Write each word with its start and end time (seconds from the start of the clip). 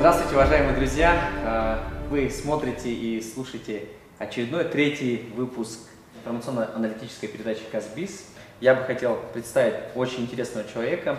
Здравствуйте, 0.00 0.34
уважаемые 0.34 0.74
друзья! 0.74 1.30
Э, 1.44 2.08
вы 2.08 2.30
смотрите 2.30 2.90
и 2.90 3.20
слушаете 3.20 3.84
очередной 4.18 4.64
третий 4.64 5.30
выпуск 5.36 5.78
информационно-аналитической 6.16 7.26
передачи 7.26 7.60
«Казбиз». 7.70 8.24
Я 8.62 8.74
бы 8.74 8.84
хотел 8.84 9.18
представить 9.34 9.74
очень 9.94 10.22
интересного 10.22 10.66
человека. 10.66 11.18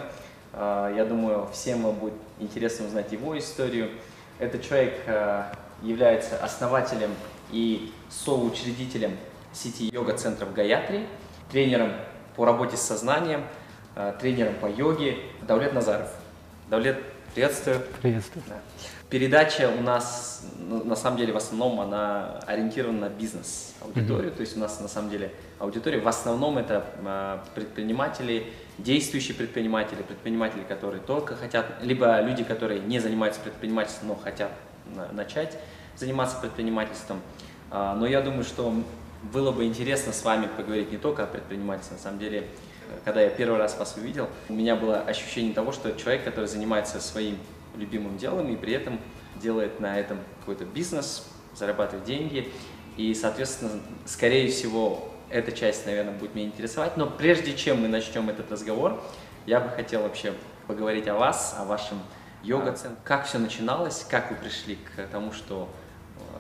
Э, 0.53 0.91
я 0.97 1.05
думаю, 1.05 1.47
всем 1.53 1.83
вам 1.83 1.93
будет 1.93 2.15
интересно 2.39 2.87
узнать 2.87 3.11
его 3.11 3.37
историю. 3.37 3.91
Этот 4.39 4.63
человек 4.63 4.95
э, 5.05 5.43
является 5.83 6.43
основателем 6.43 7.11
и 7.51 7.93
соучредителем 8.09 9.15
сети 9.53 9.91
йога-центров 9.93 10.55
«Гаятри», 10.55 11.05
тренером 11.51 11.91
по 12.35 12.45
работе 12.45 12.77
с 12.77 12.81
сознанием, 12.81 13.43
тренером 14.19 14.55
по 14.55 14.65
йоге 14.65 15.19
Давлет 15.43 15.71
Назаров. 15.73 16.09
Давлет, 16.67 16.97
приветствую. 17.33 17.81
Приветствую. 18.01 18.43
Да. 18.47 18.59
Передача 19.09 19.69
у 19.77 19.81
нас, 19.81 20.45
ну, 20.57 20.83
на 20.83 20.95
самом 20.95 21.17
деле, 21.17 21.33
в 21.33 21.37
основном 21.37 21.81
она 21.81 22.39
ориентирована 22.47 23.01
на 23.01 23.09
бизнес-аудиторию, 23.09 24.31
mm-hmm. 24.31 24.35
то 24.35 24.41
есть 24.41 24.55
у 24.55 24.59
нас, 24.59 24.79
на 24.79 24.87
самом 24.87 25.09
деле, 25.09 25.31
аудитория 25.59 25.99
в 25.99 26.07
основном 26.07 26.57
это 26.57 26.85
а, 27.05 27.43
предприниматели, 27.53 28.53
действующие 28.77 29.35
предприниматели, 29.35 30.01
предприниматели, 30.01 30.63
которые 30.63 31.01
только 31.01 31.35
хотят, 31.35 31.65
либо 31.81 32.21
люди, 32.21 32.43
которые 32.43 32.79
не 32.79 32.99
занимаются 32.99 33.41
предпринимательством, 33.41 34.09
но 34.09 34.15
хотят 34.15 34.51
начать 35.11 35.57
заниматься 35.97 36.37
предпринимательством. 36.37 37.21
А, 37.69 37.95
но 37.95 38.05
я 38.05 38.21
думаю, 38.21 38.43
что 38.43 38.73
было 39.23 39.51
бы 39.51 39.65
интересно 39.65 40.13
с 40.13 40.23
вами 40.23 40.47
поговорить 40.57 40.91
не 40.91 40.97
только 40.97 41.23
о 41.23 41.27
предпринимательстве, 41.27 41.97
на 41.97 42.03
самом 42.03 42.19
деле, 42.19 42.47
когда 43.03 43.21
я 43.21 43.29
первый 43.29 43.57
раз 43.57 43.77
вас 43.77 43.95
увидел, 43.97 44.29
у 44.49 44.53
меня 44.53 44.75
было 44.75 44.99
ощущение 44.99 45.53
того, 45.53 45.71
что 45.71 45.91
человек, 45.93 46.23
который 46.23 46.45
занимается 46.45 46.99
своим 46.99 47.37
любимым 47.75 48.17
делом 48.17 48.51
и 48.51 48.55
при 48.55 48.73
этом 48.73 48.99
делает 49.41 49.79
на 49.79 49.99
этом 49.99 50.19
какой-то 50.39 50.65
бизнес, 50.65 51.27
зарабатывает 51.55 52.05
деньги. 52.05 52.51
И, 52.97 53.13
соответственно, 53.13 53.71
скорее 54.05 54.49
всего, 54.49 55.09
эта 55.29 55.51
часть, 55.51 55.85
наверное, 55.85 56.13
будет 56.13 56.35
меня 56.35 56.47
интересовать. 56.47 56.97
Но 56.97 57.07
прежде 57.07 57.55
чем 57.55 57.81
мы 57.81 57.87
начнем 57.87 58.29
этот 58.29 58.51
разговор, 58.51 59.01
я 59.45 59.59
бы 59.59 59.69
хотел 59.69 60.03
вообще 60.03 60.33
поговорить 60.67 61.07
о 61.07 61.15
вас, 61.15 61.55
о 61.57 61.65
вашем 61.65 61.99
йога-центре. 62.43 62.97
Как 63.03 63.25
все 63.25 63.39
начиналось, 63.39 64.05
как 64.09 64.29
вы 64.29 64.37
пришли 64.37 64.75
к 64.75 65.07
тому, 65.11 65.31
что 65.31 65.69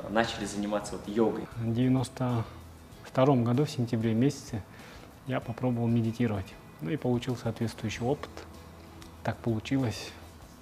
э, 0.05 0.09
начали 0.09 0.45
заниматься 0.45 0.93
вот 0.93 1.07
йогой? 1.07 1.47
В 1.57 1.73
92 1.73 3.35
году, 3.37 3.65
в 3.65 3.69
сентябре 3.69 4.13
месяце, 4.13 4.61
я 5.31 5.39
попробовал 5.39 5.87
медитировать. 5.87 6.53
Ну 6.81 6.89
и 6.89 6.97
получил 6.97 7.37
соответствующий 7.37 8.05
опыт. 8.05 8.29
Так 9.23 9.37
получилось. 9.37 10.11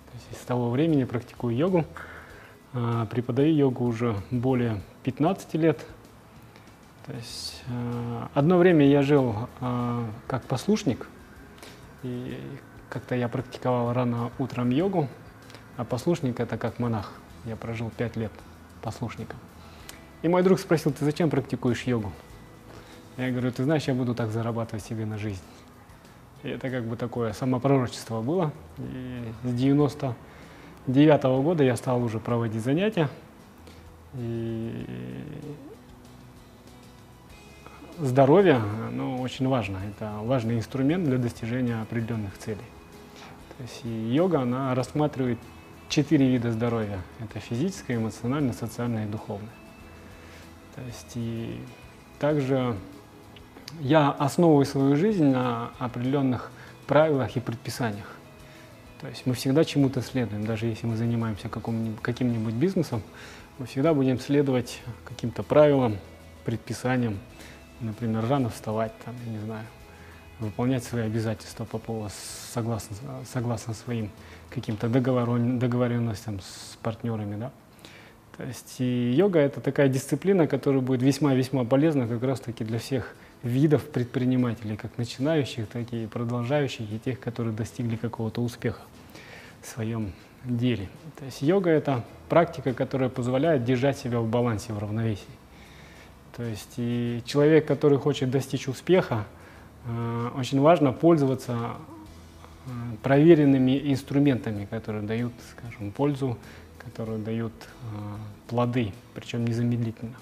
То 0.06 0.18
есть 0.30 0.44
с 0.44 0.46
того 0.46 0.70
времени 0.70 1.06
практикую 1.06 1.56
йогу. 1.56 1.86
А, 2.74 3.08
преподаю 3.08 3.52
йогу 3.56 3.86
уже 3.86 4.16
более 4.30 4.80
15 5.04 5.56
лет. 5.56 5.84
То 7.08 7.14
есть 7.14 7.64
а, 7.68 8.30
одно 8.36 8.60
время 8.60 8.86
я 8.86 9.02
жил 9.02 9.36
а, 9.60 10.08
как 10.28 10.44
послушник. 10.44 11.08
И 12.04 12.40
как-то 12.90 13.16
я 13.16 13.28
практиковал 13.28 13.92
рано 13.92 14.32
утром 14.38 14.70
йогу, 14.70 15.08
а 15.78 15.84
послушник 15.84 16.40
это 16.40 16.60
как 16.60 16.78
монах. 16.78 17.12
Я 17.46 17.56
прожил 17.56 17.90
5 17.90 18.18
лет 18.18 18.32
послушником. 18.84 19.40
И 20.22 20.28
мой 20.28 20.44
друг 20.44 20.60
спросил, 20.60 20.92
ты 20.92 21.06
зачем 21.06 21.32
практикуешь 21.32 21.84
йогу? 21.84 22.14
Я 23.20 23.32
говорю, 23.32 23.52
ты 23.52 23.66
знаешь, 23.66 23.84
я 23.84 23.94
буду 23.94 24.16
так 24.16 24.32
зарабатывать 24.32 24.86
себе 24.86 25.06
на 25.06 25.18
жизнь. 25.18 25.42
И 26.44 26.48
это 26.48 26.70
как 26.70 26.86
бы 26.86 26.96
такое 26.96 27.34
самопророчество 27.34 28.22
было. 28.22 28.54
И 28.78 29.34
с 29.44 29.54
99 29.54 31.24
-го 31.26 31.44
года 31.44 31.62
я 31.66 31.76
стал 31.76 32.02
уже 32.02 32.20
проводить 32.20 32.64
занятия. 32.64 33.10
И 34.14 34.86
здоровье, 37.98 38.62
ну, 38.94 39.20
очень 39.20 39.50
важно. 39.50 39.80
Это 39.90 40.14
важный 40.24 40.56
инструмент 40.56 41.04
для 41.04 41.18
достижения 41.18 41.82
определенных 41.82 42.38
целей. 42.38 42.68
То 43.58 43.64
есть 43.64 43.82
йога, 43.84 44.40
она 44.40 44.74
рассматривает 44.74 45.40
четыре 45.90 46.30
вида 46.30 46.54
здоровья. 46.54 47.02
Это 47.20 47.42
физическое, 47.42 47.98
эмоциональное, 47.98 48.54
социальное 48.54 49.08
и 49.08 49.10
духовное. 49.10 49.52
То 50.76 50.82
есть 50.84 51.12
и 51.16 51.60
также 52.18 52.78
я 53.82 54.12
основываю 54.12 54.66
свою 54.66 54.96
жизнь 54.96 55.26
на 55.26 55.72
определенных 55.80 56.52
правилах 56.88 57.36
и 57.36 57.40
предписаниях. 57.40 58.08
То 59.02 59.08
есть 59.08 59.26
мы 59.26 59.34
всегда 59.34 59.64
чему-то 59.64 60.02
следуем, 60.02 60.46
даже 60.46 60.66
если 60.66 60.86
мы 60.86 60.98
занимаемся 60.98 61.50
каким-нибудь 61.50 62.54
бизнесом, 62.54 63.02
мы 63.58 63.66
всегда 63.66 63.94
будем 63.94 64.20
следовать 64.20 64.82
каким-то 65.06 65.44
правилам, 65.44 65.98
предписаниям, 66.46 67.20
например, 67.80 68.28
рано 68.28 68.50
вставать, 68.50 68.92
там, 69.06 69.16
я 69.26 69.32
не 69.32 69.40
знаю, 69.40 69.66
выполнять 70.40 70.84
свои 70.84 71.04
обязательства 71.04 71.66
по 71.66 71.78
поводу, 71.78 72.12
согласно, 72.54 72.96
согласно 73.32 73.74
своим 73.74 74.10
каким-то 74.50 74.88
договоренностям 74.90 76.40
с 76.40 76.78
партнерами, 76.82 77.36
да. 77.38 77.52
То 78.38 78.44
есть 78.46 78.76
и 78.80 79.12
йога 79.12 79.40
это 79.40 79.60
такая 79.62 79.90
дисциплина, 79.90 80.48
которая 80.48 80.82
будет 80.82 81.02
весьма-весьма 81.02 81.66
полезна 81.66 82.08
как 82.08 82.24
раз-таки 82.24 82.64
для 82.64 82.80
всех 82.80 83.16
видов 83.44 83.90
предпринимателей, 83.90 84.76
как 84.76 84.98
начинающих, 84.98 85.68
так 85.68 85.92
и 85.94 86.08
продолжающих, 86.08 86.92
и 86.92 87.00
тех, 87.00 87.20
которые 87.20 87.54
достигли 87.54 87.96
какого-то 87.96 88.42
успеха 88.42 88.82
в 89.62 89.68
своем 89.68 90.12
деле. 90.44 90.90
То 91.18 91.26
есть 91.26 91.42
йога– 91.42 91.70
это 91.72 92.04
практика, 92.28 92.74
которая 92.74 93.10
позволяет 93.10 93.64
держать 93.64 93.98
себя 93.98 94.20
в 94.20 94.28
балансе, 94.28 94.74
в 94.74 94.80
равновесии. 94.80 95.26
То 96.36 96.44
есть 96.44 96.74
и 96.78 97.22
человек, 97.26 97.66
который 97.66 97.98
хочет 97.98 98.30
достичь 98.30 98.68
успеха, 98.68 99.26
э, 99.86 100.30
очень 100.38 100.62
важно 100.62 100.94
пользоваться 100.94 101.72
э, 102.66 102.70
проверенными 103.04 103.92
инструментами, 103.92 104.66
которые 104.66 105.04
дают, 105.04 105.34
скажем, 105.52 105.92
пользу, 105.92 106.38
которые 106.78 107.20
дают 107.20 107.54
э, 107.54 108.48
плоды, 108.48 108.94
причем 109.14 109.46
незамедлительно 109.46 110.16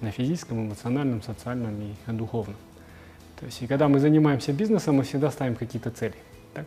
на 0.00 0.10
физическом, 0.10 0.66
эмоциональном, 0.66 1.22
социальном 1.22 1.80
и 1.80 2.12
духовном. 2.12 2.56
То 3.38 3.46
есть, 3.46 3.62
и 3.62 3.66
когда 3.66 3.88
мы 3.88 3.98
занимаемся 4.00 4.52
бизнесом, 4.52 4.96
мы 4.96 5.02
всегда 5.02 5.30
ставим 5.30 5.56
какие-то 5.56 5.90
цели. 5.90 6.14
Так? 6.54 6.66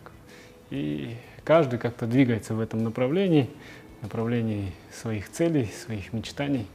И 0.70 1.16
каждый 1.44 1.78
как-то 1.78 2.06
двигается 2.06 2.54
в 2.54 2.60
этом 2.60 2.84
направлении, 2.84 3.50
направлении 4.02 4.72
своих 4.92 5.30
целей, 5.30 5.66
своих 5.66 6.12
мечтаний. 6.12 6.66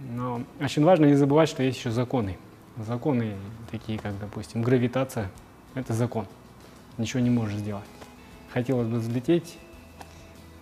Но 0.00 0.44
очень 0.60 0.84
важно 0.84 1.06
не 1.06 1.14
забывать, 1.14 1.48
что 1.48 1.62
есть 1.62 1.78
еще 1.78 1.90
законы. 1.90 2.36
Законы 2.76 3.34
такие, 3.70 3.98
как, 3.98 4.18
допустим, 4.20 4.62
гравитация– 4.62 5.30
это 5.74 5.92
закон. 5.92 6.26
Ничего 6.98 7.20
не 7.20 7.30
можешь 7.30 7.56
сделать. 7.56 7.84
Хотелось 8.52 8.86
бы 8.86 8.98
взлететь, 8.98 9.58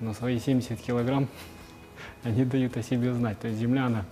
но 0.01 0.15
свои 0.15 0.39
70 0.39 0.81
килограмм 0.81 1.29
они 2.23 2.45
дают 2.45 2.77
о 2.77 2.83
себе 2.83 3.13
знать. 3.13 3.39
То 3.41 3.49
есть 3.49 3.61
Земля, 3.61 3.87
она 3.87 4.05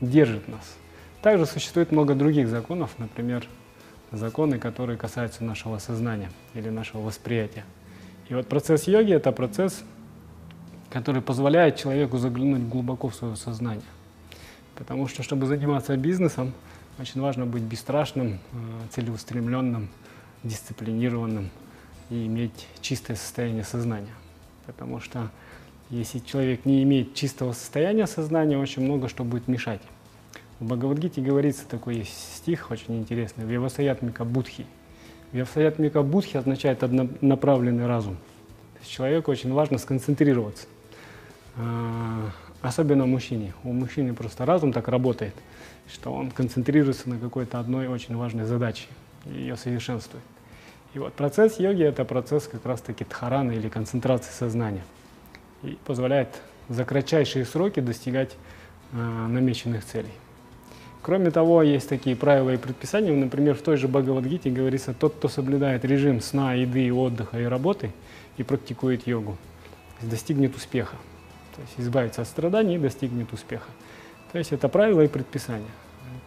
держит 0.00 0.48
нас. 0.48 0.76
Также 1.22 1.46
существует 1.46 1.92
много 1.92 2.14
других 2.14 2.48
законов, 2.48 2.90
например, 2.98 3.46
законы, 4.12 4.58
которые 4.58 4.96
касаются 4.96 5.44
нашего 5.44 5.78
сознания 5.78 6.30
или 6.54 6.68
нашего 6.68 7.02
восприятия. 7.02 7.64
И 8.28 8.34
вот 8.34 8.48
процесс 8.48 8.86
йоги– 8.86 9.12
это 9.14 9.32
процесс, 9.32 9.84
который 10.90 11.22
позволяет 11.22 11.76
человеку 11.76 12.18
заглянуть 12.18 12.62
глубоко 12.62 13.08
в 13.08 13.14
свое 13.14 13.36
сознание. 13.36 13.84
Потому 14.76 15.08
что, 15.08 15.22
чтобы 15.22 15.46
заниматься 15.46 15.96
бизнесом, 15.96 16.52
очень 16.98 17.20
важно 17.20 17.46
быть 17.46 17.62
бесстрашным, 17.62 18.34
э, 18.34 18.38
целеустремленным, 18.90 19.88
дисциплинированным 20.42 21.50
и 22.10 22.26
иметь 22.26 22.68
чистое 22.80 23.16
состояние 23.16 23.64
сознания. 23.64 24.14
Потому 24.66 25.00
что 25.00 25.30
если 25.90 26.18
человек 26.18 26.64
не 26.64 26.82
имеет 26.82 27.14
чистого 27.14 27.52
состояния 27.52 28.06
сознания, 28.06 28.58
очень 28.58 28.82
много 28.82 29.08
что 29.08 29.22
будет 29.22 29.46
мешать. 29.46 29.80
В 30.58 30.64
Бхагавадгите 30.64 31.20
говорится 31.20 31.66
такой 31.68 32.04
стих 32.04 32.70
очень 32.70 32.98
интересный. 32.98 33.44
Вивасаятмика 33.44 34.24
Будхи. 34.24 34.66
Вивасаятмика 35.32 36.02
Будхи 36.02 36.38
означает 36.38 36.82
однонаправленный 36.82 37.86
разум. 37.86 38.16
То 38.74 38.80
есть 38.80 38.90
человеку 38.90 39.30
очень 39.30 39.52
важно 39.52 39.78
сконцентрироваться. 39.78 40.66
А, 41.56 42.30
особенно 42.62 43.06
мужчине. 43.06 43.54
У 43.62 43.72
мужчины 43.72 44.12
просто 44.12 44.44
разум 44.44 44.72
так 44.72 44.88
работает, 44.88 45.34
что 45.92 46.12
он 46.12 46.30
концентрируется 46.30 47.08
на 47.08 47.18
какой-то 47.18 47.60
одной 47.60 47.86
очень 47.86 48.16
важной 48.16 48.44
задаче 48.44 48.86
и 49.26 49.38
ее 49.38 49.56
совершенствует. 49.56 50.24
И 50.94 50.98
вот 50.98 51.12
процесс 51.12 51.60
йоги– 51.60 51.82
это 51.84 52.04
процесс 52.04 52.48
как 52.48 52.64
раз-таки 52.64 53.04
дхараны 53.04 53.52
или 53.52 53.68
концентрации 53.68 54.32
сознания– 54.32 54.82
и 55.62 55.78
позволяет 55.84 56.28
за 56.68 56.84
кратчайшие 56.84 57.44
сроки 57.44 57.80
достигать 57.80 58.36
э, 58.92 58.96
намеченных 58.96 59.84
целей. 59.84 60.12
Кроме 61.02 61.30
того, 61.30 61.62
есть 61.62 61.88
такие 61.88 62.16
правила 62.16 62.50
и 62.50 62.56
предписания. 62.56 63.12
Например, 63.12 63.54
в 63.54 63.62
той 63.62 63.76
же 63.76 63.86
Бхагавадгите 63.86 64.50
говорится, 64.50 64.92
тот, 64.92 65.14
кто 65.14 65.28
соблюдает 65.28 65.84
режим 65.84 66.20
сна, 66.20 66.54
еды, 66.54 66.92
отдыха 66.92 67.38
и 67.38 67.44
работы 67.44 67.92
и 68.36 68.42
практикует 68.42 69.06
йогу, 69.06 69.36
достигнет 70.02 70.56
успеха. 70.56 70.96
то 71.54 71.62
есть 71.62 71.74
избавиться 71.78 72.22
от 72.22 72.28
страданий 72.28 72.74
и 72.74 72.78
достигнет 72.78 73.32
успеха. 73.32 73.68
То 74.32 74.38
есть 74.38 74.52
это 74.52 74.68
правила 74.68 75.02
и 75.02 75.08
предписания. 75.08 75.70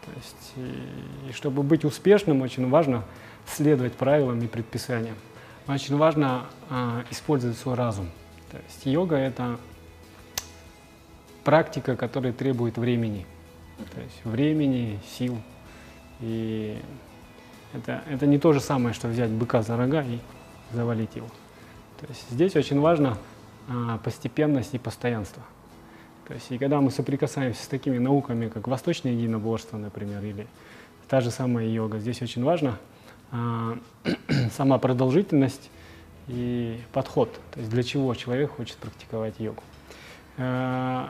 То 0.06 0.12
есть, 0.16 0.54
и, 0.56 1.30
и 1.30 1.34
чтобы 1.34 1.62
быть 1.62 1.84
успешным, 1.84 2.42
очень 2.42 2.70
важно 2.70 3.04
следовать 3.46 3.94
правилам 3.94 4.40
и 4.40 4.48
предписаниям. 4.48 5.16
Очень 5.68 5.98
важно 5.98 6.46
а, 6.70 7.04
использовать 7.12 7.58
свой 7.58 7.76
разум. 7.76 8.10
То 8.52 8.58
есть 8.58 8.86
йога– 8.86 9.16
это 9.18 9.60
практика, 11.44 11.96
которая 11.96 12.34
требует 12.34 12.78
времени. 12.78 13.26
То 13.94 14.02
есть 14.02 14.26
времени, 14.26 15.00
сил. 15.18 15.38
И 16.20 16.78
это, 17.74 18.04
это 18.10 18.26
не 18.26 18.40
то 18.40 18.54
же 18.54 18.60
самое, 18.60 18.94
что 18.94 19.08
взять 19.08 19.30
быка 19.30 19.62
за 19.62 19.78
рога 19.78 20.04
и 20.04 20.20
завалить 20.72 21.16
его. 21.16 21.28
То 22.00 22.08
есть 22.08 22.26
здесь 22.30 22.56
очень 22.56 22.80
важно 22.80 23.18
а, 23.68 23.98
постепенность 24.00 24.74
и 24.74 24.78
постоянство. 24.78 25.44
То 26.28 26.34
есть 26.34 26.52
и 26.52 26.58
когда 26.58 26.82
мы 26.82 26.92
соприкасаемся 26.92 27.64
с 27.64 27.68
такими 27.68 27.98
науками, 27.98 28.50
как 28.50 28.68
восточное 28.68 29.14
единоборство, 29.14 29.78
например, 29.78 30.24
или 30.24 30.48
та 31.08 31.22
же 31.22 31.32
самая 31.32 31.68
йога, 31.68 32.00
здесь 32.00 32.22
очень 32.22 32.44
важно 32.44 32.78
а, 33.32 33.78
сама 34.52 34.78
продолжительность 34.78 35.70
и 36.30 36.80
подход. 36.94 37.34
То 37.52 37.60
есть 37.60 37.72
для 37.72 37.84
чего 37.84 38.14
человек 38.14 38.52
хочет 38.52 38.78
практиковать 38.78 39.34
йогу. 39.40 39.64
А, 40.38 41.10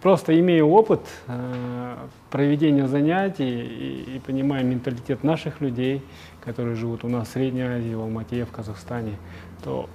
просто 0.00 0.38
имея 0.40 0.64
опыт 0.64 1.00
э, 1.26 1.96
проведения 2.30 2.88
занятий 2.88 4.14
и 4.16 4.18
понимая 4.24 4.64
менталитет 4.64 5.22
наших 5.22 5.60
людей, 5.60 6.02
которые 6.44 6.74
живут 6.74 7.04
у 7.04 7.08
нас 7.08 7.28
в 7.28 7.30
Средней 7.32 7.62
Азии, 7.62 7.94
в 7.94 8.00
Алмате, 8.00 8.44
в 8.44 8.50
Казахстане, 8.50 9.16
то, 9.62 9.88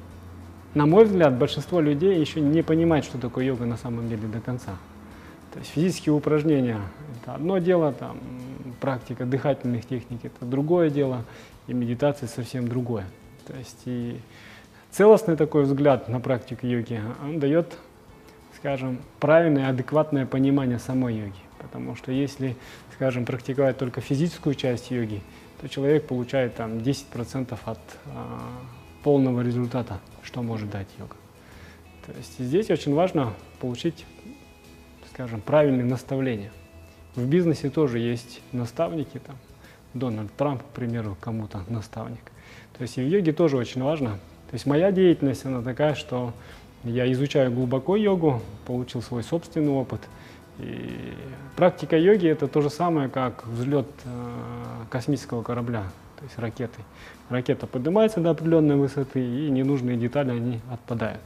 на 0.76 0.86
мой 0.86 1.06
взгляд, 1.06 1.38
большинство 1.38 1.82
людей 1.82 2.20
еще 2.20 2.40
не 2.40 2.62
понимает, 2.62 3.04
что 3.04 3.18
такое 3.18 3.46
йога 3.46 3.66
на 3.66 3.78
самом 3.78 4.08
деле 4.10 4.28
до 4.28 4.42
конца. 4.42 4.78
То 5.54 5.60
есть 5.60 5.72
физические 5.72 6.14
упражнения– 6.14 6.80
это 7.22 7.34
одно 7.34 7.58
дело, 7.58 7.92
там, 7.94 8.18
практика 8.80 9.26
дыхательных 9.26 9.86
техник– 9.86 10.20
это 10.24 10.46
другое 10.46 10.90
дело, 10.90 11.26
и 11.68 11.74
медитация 11.74 12.28
совсем 12.28 12.68
другое. 12.68 13.06
То 13.48 13.58
есть 13.58 13.82
и 13.86 14.20
целостный 14.92 15.36
такой 15.36 15.64
взгляд 15.64 16.10
на 16.10 16.20
практику 16.20 16.68
йоги, 16.68 17.02
он 17.24 17.40
дает 17.40 17.78
скажем, 18.62 19.00
правильное, 19.20 19.70
адекватное 19.70 20.28
понимание 20.28 20.78
самой 20.78 21.16
йоги. 21.16 21.42
Потому 21.58 21.96
что 21.96 22.12
если, 22.12 22.56
скажем, 22.94 23.26
практиковать 23.26 23.78
только 23.78 24.02
физическую 24.02 24.54
часть 24.54 24.92
йоги, 24.92 25.22
то 25.60 25.68
человек 25.68 26.08
получает 26.08 26.56
там 26.56 26.78
10% 26.78 27.58
от 27.66 27.80
а, 28.06 28.40
полного 29.04 29.42
результата, 29.42 30.00
что 30.22 30.44
может 30.44 30.70
дать 30.70 30.88
йога. 31.00 31.16
То 32.06 32.14
есть 32.14 32.38
здесь 32.40 32.70
очень 32.70 32.94
важно 32.94 33.34
получить, 33.60 34.06
скажем, 35.12 35.42
правильные 35.42 35.86
наставления. 35.86 36.52
В 37.16 37.28
бизнесе 37.28 37.70
тоже 37.72 37.98
есть 37.98 38.42
наставники, 38.52 39.20
там, 39.26 39.38
Дональд 39.96 40.32
Трамп, 40.36 40.62
к 40.62 40.68
примеру, 40.68 41.18
кому-то 41.20 41.64
наставник. 41.68 42.32
То 42.78 42.84
есть 42.84 42.98
и 42.98 43.02
в 43.02 43.08
йоге 43.08 43.34
тоже 43.34 43.58
очень 43.58 43.82
важно. 43.84 44.20
То 44.52 44.56
есть 44.56 44.66
моя 44.66 44.92
деятельность, 44.92 45.46
она 45.46 45.62
такая, 45.62 45.96
что 45.96 46.34
я 46.84 47.10
изучаю 47.14 47.52
глубоко 47.52 47.96
йогу, 47.96 48.42
получил 48.66 49.02
свой 49.02 49.24
собственный 49.24 49.72
опыт. 49.72 50.02
И 50.60 51.14
практика 51.56 51.98
йоги 51.98 52.28
это 52.28 52.50
то 52.50 52.62
же 52.62 52.70
самое, 52.70 53.08
как 53.08 53.48
взлет 53.48 53.88
э, 54.04 54.90
космического 54.90 55.42
корабля, 55.42 55.84
то 56.18 56.26
есть 56.26 56.38
ракеты. 56.38 56.82
Ракета 57.30 57.66
поднимается 57.66 58.20
до 58.20 58.32
определенной 58.32 58.76
высоты, 58.76 59.22
и 59.22 59.50
ненужные 59.50 59.96
детали 59.96 60.32
они 60.32 60.60
отпадают, 60.70 61.22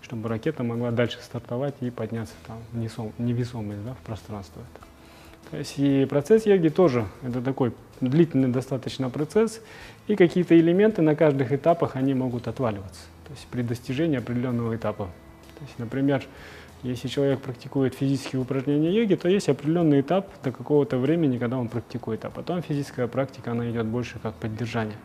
чтобы 0.00 0.30
ракета 0.30 0.62
могла 0.62 0.90
дальше 0.90 1.18
стартовать 1.22 1.74
и 1.80 1.90
подняться 1.90 2.34
там 2.46 2.58
в 2.72 3.20
невесомость 3.20 3.84
да, 3.84 3.92
в 3.92 4.06
пространство. 4.06 4.62
Это. 4.74 4.86
То 5.50 5.56
есть 5.58 5.74
и 5.76 6.06
процесс 6.06 6.46
йоги 6.46 6.68
тоже 6.68 7.04
это 7.22 7.42
такой 7.42 7.74
длительный 8.00 8.48
достаточно 8.48 9.10
процесс, 9.10 9.60
и 10.06 10.16
какие-то 10.16 10.58
элементы 10.58 11.02
на 11.02 11.14
каждых 11.14 11.52
этапах 11.52 11.96
они 11.96 12.14
могут 12.14 12.48
отваливаться 12.48 13.02
то 13.30 13.34
есть 13.34 13.46
при 13.46 13.62
достижении 13.62 14.18
определенного 14.18 14.74
этапа. 14.74 15.04
То 15.56 15.64
есть, 15.64 15.78
например, 15.78 16.24
если 16.82 17.06
человек 17.06 17.40
практикует 17.40 17.94
физические 17.94 18.42
упражнения 18.42 18.92
йоги, 18.92 19.14
то 19.14 19.28
есть 19.28 19.48
определенный 19.48 20.00
этап 20.00 20.28
до 20.42 20.50
какого-то 20.50 20.98
времени, 20.98 21.38
когда 21.38 21.56
он 21.56 21.68
практикует, 21.68 22.24
а 22.24 22.30
потом 22.30 22.60
физическая 22.60 23.06
практика, 23.06 23.52
она 23.52 23.70
идет 23.70 23.86
больше 23.86 24.18
как 24.20 24.34
поддержание. 24.34 24.96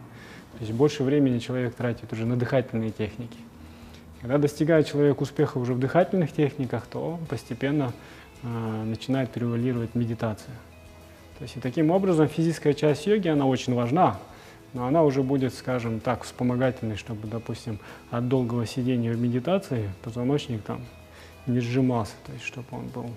То 0.54 0.62
есть 0.62 0.72
больше 0.72 1.04
времени 1.04 1.38
человек 1.38 1.76
тратит 1.76 2.12
уже 2.14 2.26
на 2.26 2.36
дыхательные 2.36 2.90
техники. 2.90 3.38
Когда 4.22 4.40
достигает 4.40 4.88
человек 4.88 5.22
успеха 5.22 5.60
уже 5.60 5.76
в 5.76 5.80
дыхательных 5.80 6.32
техниках, 6.32 6.88
то 6.88 7.20
постепенно 7.30 7.94
э, 8.42 8.84
начинает 8.86 9.30
превалировать 9.30 9.94
медитация. 9.94 10.56
То 11.38 11.44
есть 11.44 11.58
и 11.58 11.60
таким 11.60 11.92
образом 11.92 12.28
физическая 12.28 12.74
часть 12.74 13.06
йоги, 13.08 13.28
она 13.28 13.46
очень 13.46 13.74
важна, 13.74 14.18
но 14.74 14.88
она 14.88 15.04
уже 15.04 15.22
будет, 15.22 15.54
скажем 15.54 16.00
так, 16.00 16.24
вспомогательной, 16.24 16.96
чтобы, 16.96 17.28
допустим, 17.28 17.80
от 18.10 18.28
долгого 18.28 18.66
сидения 18.66 19.12
в 19.12 19.20
медитации 19.20 19.90
позвоночник 20.04 20.64
там 20.64 20.86
не 21.46 21.60
сжимался, 21.60 22.14
то 22.26 22.34
есть 22.34 22.46
чтобы 22.46 22.68
он 22.72 22.88
был 22.88 23.10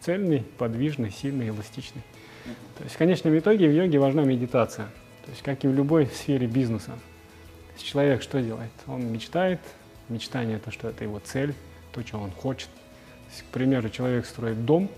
цельный, 0.00 0.44
подвижный, 0.58 1.10
сильный, 1.10 1.48
эластичный. 1.48 2.02
То 2.76 2.84
есть 2.84 2.94
в 2.94 2.98
конечном 2.98 3.36
итоге 3.38 3.68
в 3.68 3.72
йоге 3.74 3.98
важна 3.98 4.22
медитация, 4.22 4.86
то 5.24 5.30
есть 5.30 5.42
как 5.42 5.64
и 5.64 5.68
в 5.68 5.74
любой 5.74 6.06
сфере 6.06 6.46
бизнеса. 6.46 6.92
Человек 7.76 8.22
что 8.22 8.40
делает? 8.42 8.70
Он 8.86 9.06
мечтает, 9.12 9.60
мечтание 10.08 10.56
это 10.56 10.70
что 10.70 10.88
это 10.88 11.04
его 11.04 11.20
цель, 11.20 11.54
то, 11.92 12.02
что 12.02 12.18
он 12.18 12.30
хочет. 12.30 12.68
Есть, 13.30 13.42
к 13.42 13.46
примеру, 13.46 13.88
человек 13.88 14.26
строит 14.26 14.64
дом, 14.64 14.90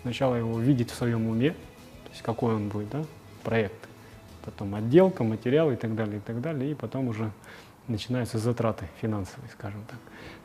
сначала 0.00 0.34
его 0.34 0.58
видит 0.58 0.90
в 0.90 0.94
своем 0.94 1.26
уме, 1.26 1.50
то 1.50 2.10
есть 2.10 2.22
какой 2.22 2.54
он 2.54 2.68
будет, 2.68 2.90
да, 2.90 3.04
проект 3.42 3.90
потом 4.44 4.74
отделка, 4.74 5.24
материал 5.24 5.70
и 5.70 5.76
так 5.76 5.94
далее, 5.94 6.18
и 6.18 6.20
так 6.20 6.40
далее, 6.40 6.72
и 6.72 6.74
потом 6.74 7.08
уже 7.08 7.30
начинаются 7.88 8.38
затраты 8.38 8.86
финансовые, 9.00 9.50
скажем 9.50 9.84
так. 9.88 9.98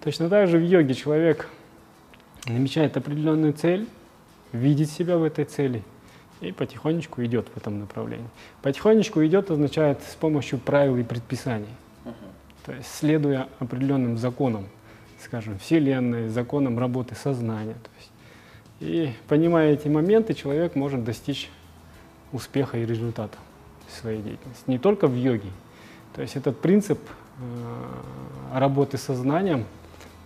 Точно 0.04 0.30
так 0.30 0.48
же 0.48 0.58
в 0.58 0.64
йоге 0.64 0.94
человек 0.94 1.50
намечает 2.46 2.98
определенную 2.98 3.54
цель, 3.54 3.88
видит 4.52 4.90
себя 4.90 5.18
в 5.18 5.24
этой 5.24 5.46
цели 5.46 5.84
и 6.42 6.52
потихонечку 6.52 7.24
идет 7.24 7.48
в 7.54 7.58
этом 7.58 7.80
направлении. 7.80 8.28
Потихонечку 8.62 9.26
идет 9.26 9.52
означает 9.52 10.02
с 10.04 10.16
помощью 10.16 10.60
правил 10.60 10.98
и 10.98 11.04
предписаний, 11.04 11.74
то 12.66 12.74
есть 12.74 12.94
следуя 12.94 13.48
определенным 13.60 14.18
законам, 14.18 14.68
скажем, 15.24 15.58
Вселенной, 15.60 16.30
законам 16.30 16.80
работы 16.80 17.16
сознания. 17.16 17.74
То 17.74 17.90
есть, 17.98 18.12
и 18.80 19.14
понимая 19.28 19.74
эти 19.74 19.88
моменты, 19.88 20.34
человек 20.34 20.76
может 20.76 21.04
достичь 21.04 21.50
успеха 22.32 22.78
и 22.78 22.86
результата 22.86 23.38
своей 23.90 24.22
деятельности, 24.22 24.64
не 24.68 24.80
только 24.80 25.08
в 25.08 25.16
йоге. 25.16 25.50
То 26.14 26.22
есть 26.22 26.36
этот 26.36 26.60
принцип 26.60 27.00
э, 27.40 28.58
работы 28.58 28.98
со 28.98 29.16
знанием 29.16 29.66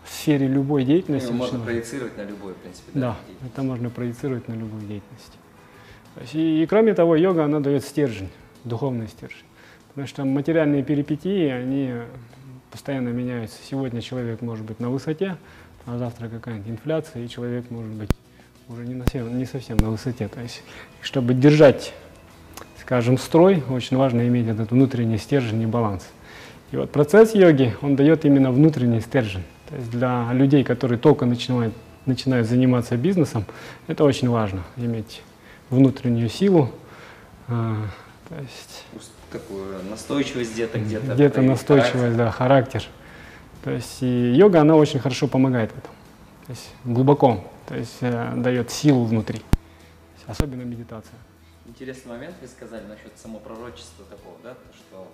в 0.03 0.09
сфере 0.11 0.47
любой 0.47 0.85
деятельности. 0.85 1.27
Его 1.27 1.37
можно 1.37 1.59
проецировать 1.59 2.17
на 2.17 2.23
любой, 2.23 2.53
в 2.53 2.57
принципе. 2.57 2.91
Да, 2.93 3.17
да 3.41 3.47
это 3.47 3.63
можно 3.63 3.89
проецировать 3.89 4.47
на 4.47 4.53
любую 4.53 4.81
деятельность. 4.81 5.37
И, 6.33 6.63
и 6.63 6.65
кроме 6.65 6.93
того, 6.93 7.15
йога, 7.15 7.45
она 7.45 7.59
дает 7.59 7.83
стержень, 7.83 8.29
духовный 8.63 9.07
стержень. 9.07 9.45
Потому 9.89 10.07
что 10.07 10.25
материальные 10.25 10.83
перипетии, 10.83 11.47
они 11.47 11.93
постоянно 12.71 13.09
меняются. 13.09 13.57
Сегодня 13.63 14.01
человек 14.01 14.41
может 14.41 14.65
быть 14.65 14.79
на 14.79 14.89
высоте, 14.89 15.37
а 15.85 15.97
завтра 15.97 16.29
какая-нибудь 16.29 16.71
инфляция, 16.71 17.23
и 17.23 17.29
человек 17.29 17.69
может 17.69 17.91
быть 17.91 18.09
уже 18.69 18.85
не, 18.85 18.95
на, 18.95 19.05
не 19.13 19.45
совсем 19.45 19.77
на 19.77 19.89
высоте. 19.89 20.27
То 20.27 20.39
есть, 20.39 20.63
чтобы 21.01 21.33
держать 21.33 21.93
скажем, 22.89 23.19
строй, 23.19 23.63
очень 23.69 23.97
важно 23.97 24.27
иметь 24.27 24.47
этот 24.47 24.71
внутренний 24.71 25.19
стержень 25.19 25.61
и 25.61 25.67
баланс. 25.67 26.07
И 26.71 26.75
вот 26.75 26.91
процесс 26.91 27.35
йоги, 27.35 27.75
он 27.83 27.95
дает 27.95 28.25
именно 28.25 28.51
внутренний 28.51 28.99
стержень. 28.99 29.43
То 29.69 29.75
есть 29.75 29.91
для 29.91 30.27
людей, 30.33 30.63
которые 30.63 30.97
только 30.97 31.27
начинают, 31.27 31.75
начинают 32.07 32.47
заниматься 32.47 32.97
бизнесом, 32.97 33.45
это 33.85 34.03
очень 34.03 34.27
важно, 34.27 34.63
иметь 34.75 35.21
внутреннюю 35.69 36.29
силу. 36.29 36.71
А, 37.47 37.75
то 38.27 38.35
есть, 38.41 38.85
Такую 39.31 39.83
настойчивость 39.87 40.53
где-то, 40.53 40.79
где-то. 40.79 41.13
Где-то 41.13 41.41
настойчивость, 41.43 41.93
характер. 41.93 42.17
да, 42.17 42.31
характер. 42.31 42.83
То 43.63 43.69
есть 43.69 44.01
и 44.01 44.33
йога, 44.33 44.61
она 44.61 44.75
очень 44.75 44.99
хорошо 44.99 45.27
помогает 45.27 45.69
в 45.69 45.77
этом. 45.77 45.91
То 46.47 46.53
есть 46.53 46.69
глубоко, 46.85 47.43
то 47.69 47.77
есть 47.77 47.97
э, 48.01 48.33
дает 48.35 48.69
силу 48.69 49.05
внутри, 49.05 49.41
особенно 50.27 50.63
медитация 50.63 51.17
интересный 51.69 52.09
момент 52.09 52.35
вы 52.41 52.47
сказали 52.47 52.85
насчет 52.87 53.17
самопророчества 53.17 54.05
такого, 54.05 54.37
да, 54.43 54.57
что 54.73 55.07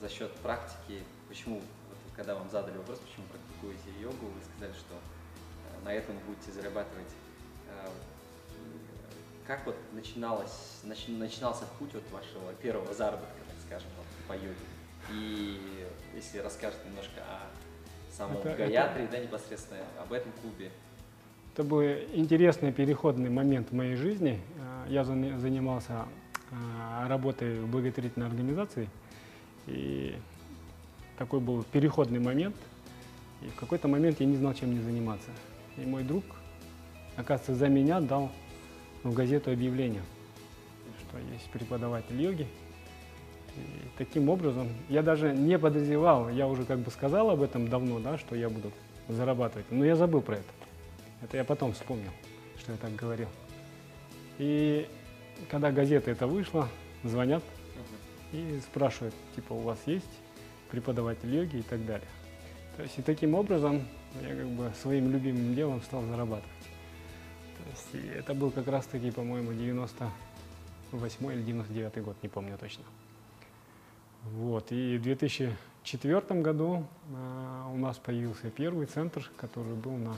за 0.00 0.08
счет 0.08 0.32
практики, 0.36 1.02
почему, 1.28 1.56
вот, 1.56 1.98
когда 2.16 2.34
вам 2.34 2.50
задали 2.50 2.78
вопрос, 2.78 2.98
почему 2.98 3.26
практикуете 3.26 4.00
йогу, 4.00 4.26
вы 4.26 4.40
сказали, 4.42 4.72
что 4.72 4.94
э, 4.94 5.84
на 5.84 5.92
этом 5.92 6.16
будете 6.26 6.50
зарабатывать. 6.50 7.12
Э, 7.68 7.88
как 9.46 9.66
вот 9.66 9.76
начиналось, 9.92 10.80
нач, 10.84 11.06
начинался 11.08 11.64
путь 11.78 11.92
вот 11.92 12.04
вашего 12.10 12.52
первого 12.54 12.92
заработка, 12.94 13.38
так 13.46 13.56
скажем, 13.66 13.90
вот, 13.96 14.06
по 14.26 14.32
йоге? 14.32 14.56
И 15.10 15.86
если 16.14 16.38
расскажете 16.38 16.82
немножко 16.86 17.20
о 17.20 17.50
самом 18.14 18.38
это, 18.38 18.54
Гаятре, 18.54 19.04
это... 19.04 19.12
да, 19.12 19.18
непосредственно 19.18 19.80
об 20.00 20.12
этом 20.12 20.32
клубе. 20.40 20.70
Это 21.52 21.64
был 21.64 21.82
интересный 21.82 22.72
переходный 22.72 23.28
момент 23.28 23.70
в 23.70 23.74
моей 23.74 23.96
жизни. 23.96 24.38
А, 24.60 24.86
я 24.88 25.04
занимался 25.04 26.06
а, 26.52 27.08
работой 27.08 27.58
в 27.58 27.68
благотворительной 27.68 28.26
организации, 28.26 28.88
и 29.66 30.14
такой 31.18 31.40
был 31.40 31.64
переходный 31.64 32.20
момент. 32.20 32.54
И 33.42 33.48
в 33.48 33.56
какой-то 33.56 33.88
момент 33.88 34.20
я 34.20 34.26
не 34.26 34.36
знал, 34.36 34.54
чем 34.54 34.70
мне 34.70 34.80
заниматься. 34.80 35.30
И 35.76 35.80
мой 35.80 36.04
друг, 36.04 36.24
оказывается, 37.16 37.54
за 37.54 37.68
меня 37.68 38.00
дал 38.00 38.30
в 39.02 39.12
газету 39.12 39.50
объявление, 39.50 40.02
что 41.00 41.18
есть 41.32 41.50
преподаватель 41.50 42.20
йоги. 42.20 42.46
И 43.56 43.60
таким 43.98 44.28
образом, 44.28 44.68
я 44.88 45.02
даже 45.02 45.32
не 45.32 45.58
подозревал, 45.58 46.28
я 46.30 46.46
уже 46.46 46.64
как 46.64 46.78
бы 46.78 46.92
сказал 46.92 47.30
об 47.30 47.42
этом 47.42 47.66
давно, 47.66 47.98
да, 47.98 48.18
что 48.18 48.36
я 48.36 48.48
буду 48.48 48.70
зарабатывать, 49.08 49.66
но 49.70 49.84
я 49.84 49.96
забыл 49.96 50.20
про 50.20 50.36
это. 50.36 50.59
Это 51.22 51.36
я 51.36 51.44
потом 51.44 51.72
вспомнил, 51.72 52.10
что 52.58 52.72
я 52.72 52.78
так 52.78 52.94
говорил. 52.94 53.28
И 54.38 54.88
когда 55.50 55.70
газета 55.70 56.10
это 56.10 56.26
вышла, 56.26 56.68
звонят 57.04 57.42
и 58.32 58.60
спрашивают, 58.60 59.14
типа, 59.34 59.52
у 59.52 59.60
вас 59.60 59.78
есть 59.86 60.06
преподаватель 60.70 61.34
йоги 61.34 61.58
и 61.58 61.62
так 61.62 61.84
далее. 61.84 62.08
То 62.76 62.82
есть 62.82 62.98
и 62.98 63.02
таким 63.02 63.34
образом 63.34 63.86
я 64.22 64.34
как 64.34 64.48
бы 64.48 64.72
своим 64.80 65.10
любимым 65.10 65.54
делом 65.54 65.82
стал 65.82 66.02
зарабатывать. 66.02 66.48
То 67.58 67.70
есть 67.70 68.06
и 68.06 68.08
это 68.18 68.34
был 68.34 68.50
как 68.50 68.68
раз 68.68 68.86
таки, 68.86 69.10
по-моему, 69.10 69.52
98 69.52 71.32
или 71.32 71.42
99 71.42 72.02
год, 72.02 72.16
не 72.22 72.28
помню 72.28 72.56
точно. 72.58 72.84
Вот. 74.22 74.70
И 74.72 74.96
в 74.96 75.02
2004 75.02 76.40
году 76.40 76.86
э, 77.10 77.72
у 77.72 77.76
нас 77.76 77.98
появился 77.98 78.50
первый 78.50 78.86
центр, 78.86 79.28
который 79.36 79.74
был 79.74 79.96
на 79.96 80.14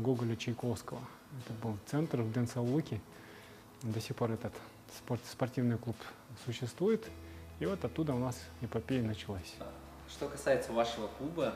Гоголя 0.00 0.36
Чайковского. 0.36 1.00
Это 1.44 1.52
был 1.62 1.76
центр 1.86 2.22
в 2.22 2.32
Денсаулуке. 2.32 3.00
До 3.82 4.00
сих 4.00 4.16
пор 4.16 4.32
этот 4.32 4.52
спорт, 4.96 5.20
спортивный 5.30 5.78
клуб 5.78 5.96
существует. 6.44 7.08
И 7.60 7.66
вот 7.66 7.84
оттуда 7.84 8.14
у 8.14 8.18
нас 8.18 8.38
эпопея 8.60 9.02
началась. 9.02 9.54
Что 10.08 10.28
касается 10.28 10.72
вашего 10.72 11.08
клуба 11.18 11.54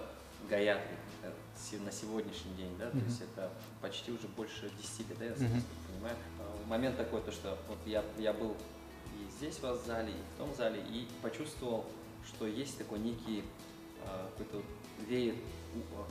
Гаятри 0.48 0.96
э, 1.22 1.78
на 1.78 1.92
сегодняшний 1.92 2.54
день, 2.56 2.76
да, 2.78 2.86
mm-hmm. 2.86 3.00
то 3.00 3.06
есть 3.06 3.20
это 3.22 3.50
почти 3.80 4.10
уже 4.10 4.26
больше 4.28 4.70
10 4.80 5.08
лет, 5.08 5.18
да, 5.18 5.24
я 5.24 5.30
mm-hmm. 5.30 5.62
понимаю. 5.88 6.16
Э, 6.40 6.68
момент 6.68 6.96
такой, 6.96 7.22
то 7.22 7.30
что 7.30 7.56
вот 7.68 7.78
я, 7.86 8.04
я 8.18 8.32
был 8.32 8.56
и 9.22 9.30
здесь 9.30 9.58
у 9.60 9.66
вас 9.66 9.78
в 9.80 9.86
зале, 9.86 10.10
и 10.10 10.34
в 10.34 10.38
том 10.38 10.54
зале, 10.54 10.80
и 10.80 11.06
почувствовал, 11.22 11.84
что 12.26 12.46
есть 12.46 12.78
такой 12.78 12.98
некий 12.98 13.44
э, 14.04 14.28
какой-то 14.36 14.66
веет 15.08 15.36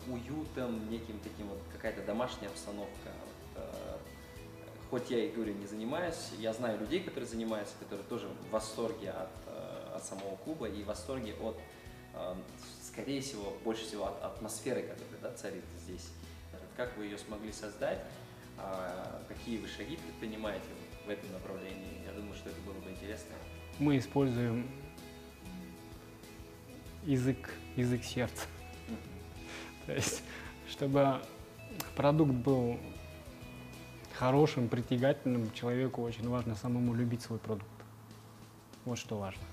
уютом, 0.07 0.89
неким 0.89 1.19
таким 1.19 1.47
вот 1.47 1.59
какая-то 1.71 2.03
домашняя 2.03 2.49
обстановка. 2.49 3.11
Вот, 3.55 4.01
хоть 4.89 5.11
я 5.11 5.25
и 5.25 5.31
говорю, 5.31 5.53
не 5.53 5.67
занимаюсь, 5.67 6.29
я 6.39 6.53
знаю 6.53 6.79
людей, 6.79 7.01
которые 7.01 7.29
занимаются, 7.29 7.75
которые 7.79 8.05
тоже 8.07 8.27
в 8.27 8.49
восторге 8.51 9.11
от, 9.11 9.29
от 9.95 10.03
самого 10.03 10.35
клуба 10.37 10.67
и 10.67 10.83
в 10.83 10.87
восторге 10.87 11.33
от 11.41 11.57
скорее 12.83 13.21
всего, 13.21 13.53
больше 13.63 13.85
всего 13.85 14.07
от 14.07 14.21
атмосферы, 14.21 14.81
которая 14.81 15.21
да, 15.21 15.31
царит 15.31 15.63
здесь. 15.83 16.09
Как 16.75 16.97
вы 16.97 17.05
ее 17.05 17.17
смогли 17.17 17.51
создать, 17.53 18.03
какие 19.27 19.59
вы 19.59 19.67
шаги 19.67 19.95
предпринимаете 19.95 20.65
в 21.05 21.09
этом 21.09 21.31
направлении? 21.31 22.03
Я 22.05 22.11
думаю, 22.13 22.35
что 22.35 22.49
это 22.49 22.59
было 22.61 22.73
бы 22.73 22.91
интересно. 22.91 23.31
Мы 23.79 23.97
используем 23.97 24.69
язык, 27.03 27.53
язык 27.75 28.03
сердца. 28.03 28.45
То 29.91 29.95
есть, 29.95 30.23
чтобы 30.69 31.19
продукт 31.97 32.31
был 32.31 32.79
хорошим, 34.13 34.69
притягательным, 34.69 35.51
человеку 35.51 36.01
очень 36.01 36.29
важно 36.29 36.55
самому 36.55 36.93
любить 36.93 37.21
свой 37.21 37.39
продукт. 37.39 37.67
Вот 38.85 38.97
что 38.97 39.17
важно 39.17 39.43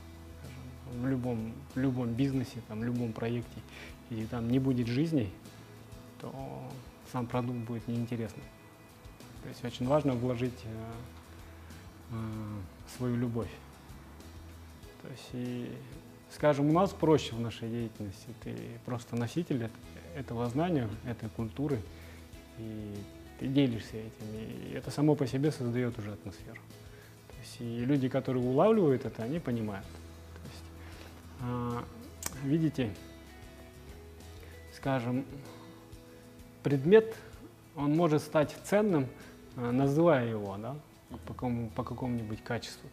в 0.92 1.08
любом, 1.08 1.52
в 1.74 1.78
любом 1.78 2.12
бизнесе, 2.12 2.62
там, 2.68 2.78
в 2.78 2.84
любом 2.84 3.12
проекте, 3.12 3.60
и 4.10 4.26
там 4.26 4.48
не 4.48 4.60
будет 4.60 4.86
жизни, 4.86 5.28
то 6.20 6.32
сам 7.10 7.26
продукт 7.26 7.58
будет 7.58 7.88
неинтересным. 7.88 8.44
То 9.42 9.48
есть 9.48 9.64
очень 9.64 9.88
важно 9.88 10.12
вложить 10.12 10.60
э, 10.62 10.92
э, 12.12 12.16
свою 12.96 13.16
любовь. 13.16 13.50
То 15.02 15.08
есть 15.08 15.30
и, 15.32 15.72
скажем, 16.30 16.70
у 16.70 16.72
нас 16.72 16.90
проще 16.92 17.34
в 17.34 17.40
нашей 17.40 17.68
деятельности. 17.68 18.28
Ты 18.44 18.56
просто 18.84 19.16
носитель 19.16 19.68
этого 20.16 20.48
знания, 20.48 20.88
этой 21.06 21.28
культуры, 21.28 21.80
и 22.58 22.94
ты 23.38 23.46
делишься 23.46 23.96
этим. 23.96 24.26
И 24.34 24.72
это 24.74 24.90
само 24.90 25.14
по 25.14 25.26
себе 25.26 25.50
создает 25.52 25.98
уже 25.98 26.12
атмосферу. 26.12 26.60
То 27.28 27.36
есть 27.40 27.60
и 27.60 27.84
люди, 27.84 28.08
которые 28.08 28.44
улавливают 28.44 29.04
это, 29.04 29.22
они 29.22 29.38
понимают. 29.38 29.86
А, 31.40 31.84
видите, 32.42 32.90
скажем, 34.74 35.24
предмет, 36.62 37.14
он 37.76 37.94
может 37.94 38.22
стать 38.22 38.54
ценным, 38.64 39.06
а, 39.56 39.70
называя 39.70 40.28
его, 40.28 40.56
да, 40.56 40.76
по, 41.10 41.34
какому, 41.34 41.70
по 41.70 41.84
какому-нибудь 41.84 42.42
качеству. 42.42 42.88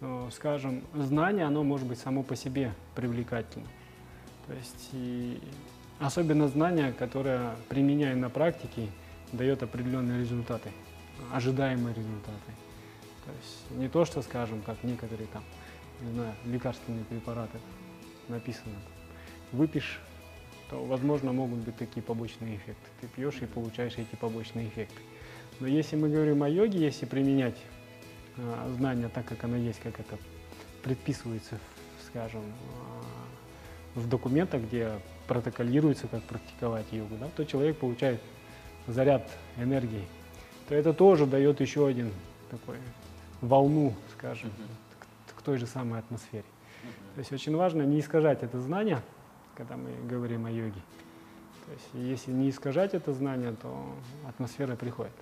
Но, 0.00 0.30
скажем, 0.30 0.82
знание, 0.94 1.44
оно 1.44 1.62
может 1.62 1.86
быть 1.86 1.98
само 1.98 2.22
по 2.22 2.34
себе 2.34 2.72
привлекательным. 2.94 3.68
То 4.46 4.54
есть, 4.54 4.88
и 4.92 5.38
особенно 6.00 6.48
знание, 6.48 6.92
которое, 6.92 7.54
применяя 7.68 8.16
на 8.16 8.30
практике, 8.30 8.88
дает 9.32 9.62
определенные 9.62 10.20
результаты, 10.20 10.70
ожидаемые 11.32 11.94
результаты. 11.94 12.52
То 13.24 13.32
есть 13.32 13.70
не 13.70 13.88
то, 13.88 14.04
что, 14.04 14.22
скажем, 14.22 14.62
как 14.62 14.82
некоторые 14.82 15.28
там 15.28 15.44
не 16.00 16.12
знаю, 16.12 16.34
лекарственные 16.46 17.04
препараты 17.04 17.58
написано, 18.28 18.74
выпьешь, 19.52 20.00
то, 20.70 20.84
возможно, 20.84 21.32
могут 21.32 21.60
быть 21.60 21.76
такие 21.76 22.02
побочные 22.02 22.56
эффекты. 22.56 22.88
Ты 23.00 23.08
пьешь 23.08 23.36
и 23.42 23.46
получаешь 23.46 23.94
эти 23.94 24.14
побочные 24.16 24.68
эффекты. 24.68 25.00
Но 25.58 25.66
если 25.66 25.96
мы 25.96 26.08
говорим 26.08 26.42
о 26.42 26.48
йоге, 26.48 26.78
если 26.78 27.06
применять 27.06 27.58
э, 28.36 28.74
знания 28.76 29.08
так, 29.08 29.26
как 29.26 29.42
оно 29.44 29.56
есть, 29.56 29.80
как 29.80 29.98
это 29.98 30.16
предписывается, 30.82 31.58
скажем, 32.06 32.42
э, 32.42 33.98
в 33.98 34.08
документах, 34.08 34.62
где 34.62 34.92
протоколируется, 35.30 36.08
как 36.08 36.24
практиковать 36.24 36.86
йогу, 36.90 37.14
да, 37.20 37.28
то 37.36 37.46
человек 37.46 37.78
получает 37.78 38.20
заряд 38.88 39.30
энергии, 39.56 40.04
то 40.68 40.74
это 40.74 40.92
тоже 40.92 41.24
дает 41.24 41.60
еще 41.60 41.86
один 41.86 42.12
такой 42.50 42.78
волну, 43.40 43.94
скажем, 44.18 44.50
к 45.28 45.42
той 45.42 45.56
же 45.56 45.68
самой 45.68 46.00
атмосфере. 46.00 46.42
То 47.14 47.20
есть 47.20 47.30
очень 47.30 47.54
важно 47.54 47.82
не 47.82 48.00
искажать 48.00 48.42
это 48.42 48.58
знание, 48.60 49.02
когда 49.54 49.76
мы 49.76 49.92
говорим 50.08 50.46
о 50.46 50.50
йоге. 50.50 50.82
То 51.66 51.72
есть 51.74 52.10
если 52.10 52.32
не 52.32 52.50
искажать 52.50 52.94
это 52.94 53.12
знание, 53.12 53.54
то 53.62 53.86
атмосфера 54.28 54.74
приходит. 54.74 55.14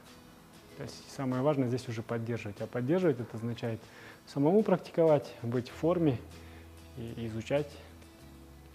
То 0.79 0.85
есть 0.85 1.13
самое 1.15 1.43
важное 1.43 1.69
здесь 1.69 1.87
уже 1.87 2.03
поддерживать. 2.03 2.63
А 2.63 2.67
поддерживать 2.67 3.21
это 3.21 3.37
означает 3.37 3.79
самому 4.27 4.63
практиковать, 4.63 5.35
быть 5.43 5.69
в 5.69 5.75
форме, 5.75 6.17
и 6.97 7.27
изучать 7.27 7.71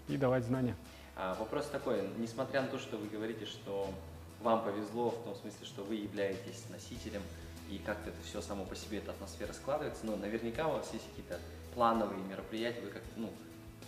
и 0.06 0.16
давать 0.16 0.44
знания. 0.44 0.76
А 1.16 1.34
вопрос 1.34 1.66
такой, 1.66 2.02
несмотря 2.18 2.62
на 2.62 2.68
то, 2.68 2.78
что 2.78 2.96
вы 2.96 3.08
говорите, 3.08 3.46
что 3.46 3.88
вам 4.42 4.64
повезло 4.64 5.10
в 5.10 5.24
том 5.24 5.34
смысле, 5.34 5.64
что 5.64 5.82
вы 5.82 5.94
являетесь 5.96 6.64
носителем 6.70 7.22
и 7.70 7.78
как-то 7.78 8.10
это 8.10 8.18
все 8.24 8.42
само 8.42 8.64
по 8.64 8.76
себе, 8.76 8.98
эта 8.98 9.12
атмосфера 9.12 9.52
складывается, 9.52 10.04
но 10.04 10.16
наверняка 10.16 10.66
у 10.68 10.72
вас 10.72 10.92
есть 10.92 11.08
какие-то 11.08 11.38
плановые 11.74 12.22
мероприятия, 12.24 12.80
вы 12.82 12.88
как-то, 12.88 13.08
ну, 13.16 13.30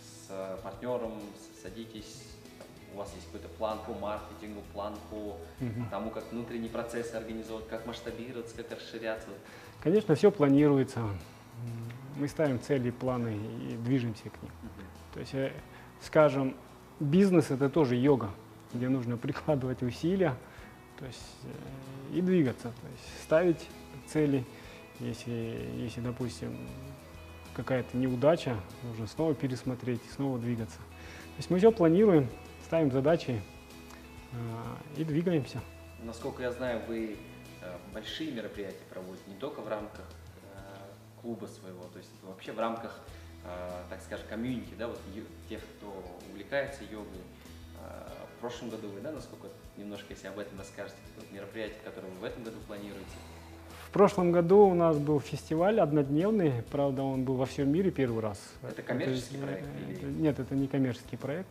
с 0.01 0.59
партнером 0.63 1.13
садитесь, 1.61 2.23
у 2.93 2.97
вас 2.97 3.11
есть 3.13 3.25
какой-то 3.27 3.49
план 3.49 3.79
по 3.85 3.93
маркетингу, 3.93 4.61
план 4.73 4.95
по 5.09 5.15
угу. 5.15 5.85
тому, 5.91 6.09
как 6.09 6.31
внутренний 6.31 6.69
процесс 6.69 7.13
организовать, 7.13 7.67
как 7.67 7.85
масштабироваться, 7.85 8.55
как 8.55 8.71
расширяться? 8.71 9.27
Конечно, 9.83 10.15
все 10.15 10.31
планируется. 10.31 11.01
Мы 12.15 12.27
ставим 12.27 12.59
цели, 12.59 12.89
планы 12.89 13.37
и 13.69 13.75
движемся 13.77 14.23
к 14.23 14.41
ним. 14.41 14.51
Угу. 14.63 15.13
То 15.13 15.19
есть, 15.19 15.33
э, 15.35 15.51
скажем, 16.01 16.55
бизнес 16.99 17.51
это 17.51 17.69
тоже 17.69 17.95
йога, 17.95 18.31
где 18.73 18.89
нужно 18.89 19.17
прикладывать 19.17 19.83
усилия, 19.83 20.35
то 20.99 21.05
есть 21.05 21.35
э, 21.43 22.17
и 22.17 22.21
двигаться, 22.21 22.69
то 22.69 22.87
есть 22.91 23.23
ставить 23.23 23.67
цели, 24.07 24.45
если, 24.99 25.69
если 25.77 26.01
допустим, 26.01 26.57
какая-то 27.53 27.97
неудача, 27.97 28.55
нужно 28.83 29.07
снова 29.07 29.33
пересмотреть, 29.33 30.01
снова 30.15 30.37
двигаться. 30.39 30.77
То 30.77 31.37
есть 31.37 31.49
мы 31.49 31.57
все 31.57 31.71
планируем, 31.71 32.29
ставим 32.65 32.91
задачи 32.91 33.41
э, 34.31 34.37
и 34.95 35.03
двигаемся. 35.03 35.59
Насколько 36.03 36.43
я 36.43 36.51
знаю, 36.51 36.81
вы 36.87 37.17
э, 37.61 37.77
большие 37.93 38.31
мероприятия 38.31 38.83
проводите 38.89 39.23
не 39.27 39.35
только 39.35 39.61
в 39.61 39.67
рамках 39.67 40.05
э, 40.53 41.21
клуба 41.21 41.45
своего, 41.47 41.83
то 41.85 41.97
есть 41.97 42.11
вообще 42.23 42.51
в 42.51 42.59
рамках, 42.59 42.99
так 43.89 44.01
скажем, 44.03 44.27
комьюнити, 44.27 44.73
да, 44.77 44.87
вот 44.87 44.99
тех, 45.49 45.61
кто 45.77 46.03
увлекается 46.29 46.83
йогой, 46.83 47.21
В 48.37 48.39
прошлом 48.39 48.69
году 48.69 48.89
вы, 48.89 49.01
да, 49.01 49.11
насколько 49.11 49.47
немножко, 49.77 50.05
если 50.09 50.27
об 50.27 50.37
этом 50.37 50.59
расскажете, 50.59 50.97
мероприятие, 51.31 51.79
которое 51.83 52.07
вы 52.09 52.19
в 52.19 52.23
этом 52.23 52.43
году 52.43 52.57
планируете? 52.67 53.05
В 53.87 53.91
прошлом 53.91 54.31
году 54.31 54.67
у 54.67 54.75
нас 54.75 54.97
был 54.97 55.19
фестиваль 55.19 55.79
однодневный, 55.79 56.61
правда, 56.69 57.01
он 57.01 57.23
был 57.23 57.35
во 57.35 57.47
всем 57.47 57.71
мире 57.71 57.89
первый 57.89 58.21
раз. 58.21 58.39
Это 58.61 58.83
коммерческий 58.83 59.37
это, 59.37 59.45
проект? 59.45 59.67
Это, 59.67 60.05
или... 60.05 60.11
Нет, 60.21 60.39
это 60.39 60.55
не 60.55 60.67
коммерческий 60.67 61.17
проект. 61.17 61.49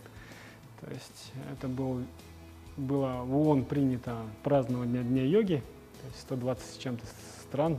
То 0.81 0.91
есть 0.91 1.33
это 1.53 1.67
был, 1.67 2.05
было 2.77 3.23
в 3.25 3.37
ООН 3.37 3.65
принято 3.65 4.19
празднование 4.45 5.03
Дня 5.03 5.25
йоги, 5.25 5.63
то 6.01 6.07
есть 6.07 6.21
120 6.21 6.65
с 6.65 6.77
чем-то 6.77 7.05
стран 7.49 7.79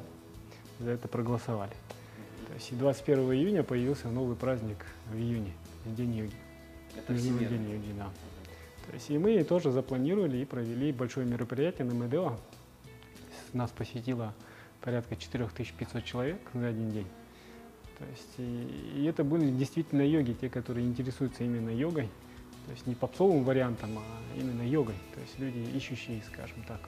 за 0.80 0.92
это 0.92 1.08
проголосовали. 1.08 1.72
То 2.58 2.60
есть 2.60 2.72
и 2.72 2.76
21 2.76 3.34
июня 3.34 3.62
появился 3.62 4.08
новый 4.08 4.36
праздник 4.36 4.84
в 5.12 5.16
июне, 5.16 5.52
День 5.86 6.16
йоги. 6.16 6.34
Это 6.96 7.14
День 7.14 7.70
йоги, 7.70 7.94
да. 7.96 8.10
То 8.88 8.94
есть 8.96 9.12
и 9.12 9.18
мы 9.20 9.44
тоже 9.44 9.70
запланировали 9.70 10.38
и 10.38 10.46
провели 10.46 10.92
большое 10.92 11.28
мероприятие 11.28 11.86
на 11.86 11.94
МДО. 11.94 12.40
Нас 13.54 13.70
посетило 13.70 14.34
порядка 14.82 15.16
4500 15.16 16.04
человек 16.04 16.42
за 16.52 16.70
один 16.70 16.90
день. 16.90 17.06
То 18.00 18.06
есть 18.06 18.34
и, 18.40 19.02
и 19.02 19.06
это 19.06 19.24
были 19.24 19.52
действительно 19.52 20.02
йоги, 20.02 20.32
те, 20.34 20.50
которые 20.50 20.88
интересуются 20.88 21.44
именно 21.44 21.70
йогой, 21.70 22.10
то 22.66 22.72
есть 22.72 22.88
не 22.88 22.96
попсовым 22.96 23.44
вариантом, 23.44 24.00
а 24.00 24.36
именно 24.36 24.68
йогой. 24.68 24.96
То 25.14 25.22
есть 25.22 25.38
люди 25.38 25.60
ищущие, 25.78 26.24
скажем 26.26 26.64
так, 26.68 26.80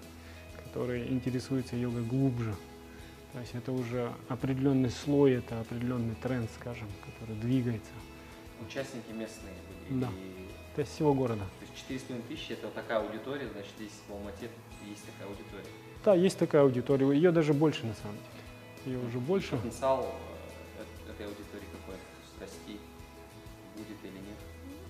которые 0.63 1.11
интересуются 1.11 1.75
йогой 1.75 2.05
глубже. 2.05 2.55
То 3.33 3.39
есть 3.39 3.53
это 3.53 3.71
уже 3.71 4.11
определенный 4.27 4.89
слой, 4.89 5.33
это 5.33 5.59
определенный 5.61 6.15
тренд, 6.15 6.49
скажем, 6.59 6.87
который 7.05 7.35
двигается. 7.35 7.91
Участники 8.65 9.11
местные 9.11 9.53
были? 9.89 10.01
Да. 10.01 10.09
Это 10.75 10.89
всего 10.89 11.13
города. 11.13 11.43
То 11.59 11.93
есть 11.93 12.07
4,5 12.07 12.27
тысячи– 12.27 12.51
это 12.53 12.69
такая 12.69 12.99
аудитория, 12.99 13.47
значит, 13.49 13.71
здесь 13.77 13.91
в 14.07 14.13
Алмате 14.13 14.49
есть 14.87 15.05
такая 15.05 15.27
аудитория? 15.27 15.71
Да, 16.03 16.15
есть 16.15 16.37
такая 16.37 16.63
аудитория. 16.63 17.07
Ее 17.13 17.31
даже 17.31 17.53
больше, 17.53 17.85
на 17.85 17.93
самом 17.95 18.17
деле. 18.17 18.97
Ее 18.97 19.05
уже 19.05 19.19
больше. 19.19 19.57
Потенциал 19.57 20.13
э, 20.77 21.11
этой 21.11 21.25
аудитории 21.25 21.65
какой? 21.71 21.95
То 21.95 22.45
есть 22.45 22.55
расти 22.57 22.79
будет 23.75 23.97
или 24.03 24.13
нет, 24.13 24.37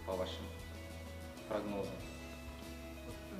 по 0.06 0.14
вашим 0.14 0.44
прогнозам? 1.48 1.94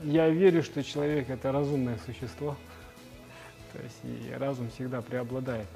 Я 0.04 0.30
верю, 0.30 0.64
что 0.64 0.84
человек– 0.84 1.30
это 1.32 1.52
разумное 1.52 2.00
существо. 2.06 2.58
То 3.80 3.86
есть 3.86 4.28
и 4.28 4.34
разум 4.34 4.70
всегда 4.72 5.02
преобладает, 5.02 5.68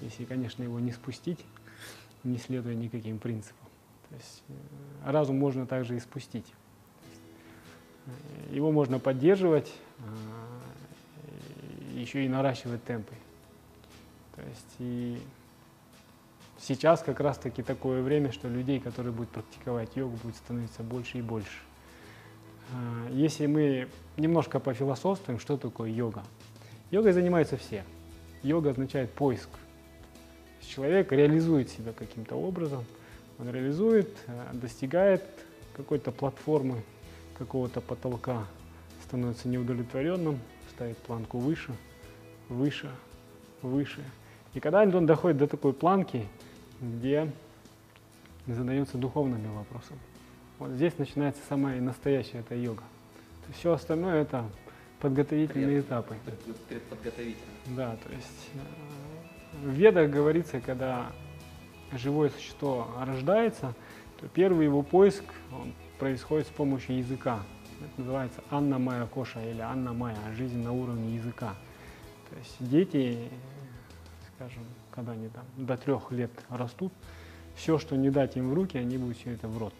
если, 0.00 0.24
конечно, 0.24 0.64
его 0.64 0.80
не 0.80 0.90
спустить, 0.90 1.38
не 2.24 2.38
следуя 2.38 2.74
никаким 2.74 3.20
принципам. 3.20 3.68
То 4.08 4.16
есть 4.16 4.42
э, 4.48 5.10
разум 5.12 5.38
можно 5.38 5.64
также 5.64 5.96
и 5.96 6.00
спустить. 6.00 6.52
Э, 8.06 8.10
его 8.52 8.72
можно 8.72 8.98
поддерживать, 8.98 9.72
еще 11.94 12.24
и 12.24 12.28
наращивать 12.28 12.82
темпы. 12.82 13.14
То 14.34 14.42
есть 14.42 14.74
и 14.80 15.18
сейчас 16.58 17.00
как 17.02 17.20
раз 17.20 17.38
таки 17.38 17.62
такое 17.62 18.02
время, 18.02 18.32
что 18.32 18.48
людей, 18.48 18.80
которые 18.80 19.12
будут 19.12 19.30
практиковать 19.30 19.94
йогу, 19.94 20.16
будет 20.16 20.36
становиться 20.36 20.82
больше 20.82 21.18
и 21.18 21.22
больше. 21.22 21.60
А, 22.72 23.08
если 23.12 23.46
мы 23.46 23.88
немножко 24.16 24.58
пофилософствуем, 24.58 25.38
что 25.38 25.56
такое 25.56 25.90
йога? 25.90 26.24
Йогой 26.90 27.12
занимаются 27.12 27.56
все. 27.56 27.84
Йога 28.42 28.70
означает 28.70 29.10
поиск. 29.10 29.48
Человек 30.60 31.10
реализует 31.12 31.70
себя 31.70 31.92
каким-то 31.92 32.36
образом, 32.36 32.84
он 33.38 33.50
реализует, 33.50 34.08
э, 34.26 34.50
достигает 34.54 35.22
какой-то 35.76 36.10
платформы, 36.10 36.82
какого-то 37.38 37.80
потолка, 37.80 38.46
становится 39.04 39.48
неудовлетворенным, 39.48 40.40
ставит 40.70 40.96
планку 40.98 41.38
выше, 41.38 41.72
выше, 42.48 42.90
выше. 43.62 44.02
И 44.54 44.60
когда 44.60 44.82
он 44.82 45.06
доходит 45.06 45.38
до 45.38 45.46
такой 45.46 45.72
планки, 45.72 46.26
где 46.80 47.30
задается 48.46 48.96
духовными 48.96 49.48
вопросами, 49.48 50.00
вот 50.58 50.70
здесь 50.70 50.96
начинается 50.98 51.42
самая 51.48 51.80
настоящая 51.80 52.38
эта 52.38 52.54
йога. 52.54 52.82
Все 53.54 53.72
остальное 53.72 54.22
это 54.22 54.44
подготовительные 55.06 55.82
Пред, 55.82 55.84
этапы. 55.84 56.16
Предподготовительные. 56.68 57.76
Да, 57.76 57.96
то 57.96 58.12
есть 58.12 58.50
э, 58.54 59.66
в 59.66 59.70
ведах 59.70 60.10
говорится, 60.10 60.60
когда 60.60 61.12
живое 61.92 62.30
существо 62.30 62.88
рождается, 63.00 63.74
то 64.20 64.26
первый 64.26 64.64
его 64.64 64.82
поиск 64.82 65.22
он 65.52 65.74
происходит 65.98 66.48
с 66.48 66.50
помощью 66.50 66.98
языка. 66.98 67.40
Это 67.80 68.00
называется 68.00 68.42
Анна 68.50 68.78
Майя 68.78 69.06
Коша 69.06 69.40
или 69.48 69.60
Анна 69.60 69.92
Майя, 69.92 70.18
жизнь 70.36 70.62
на 70.62 70.72
уровне 70.72 71.14
языка. 71.14 71.54
То 72.30 72.36
есть 72.36 72.56
дети, 72.58 73.28
скажем, 74.34 74.64
когда 74.90 75.12
они 75.12 75.28
там 75.28 75.44
до 75.56 75.76
трех 75.76 76.10
лет 76.10 76.32
растут, 76.48 76.92
все, 77.54 77.78
что 77.78 77.96
не 77.96 78.10
дать 78.10 78.36
им 78.36 78.50
в 78.50 78.54
руки, 78.54 78.76
они 78.76 78.98
будут 78.98 79.18
все 79.18 79.30
это 79.30 79.46
в 79.46 79.56
рот. 79.56 79.74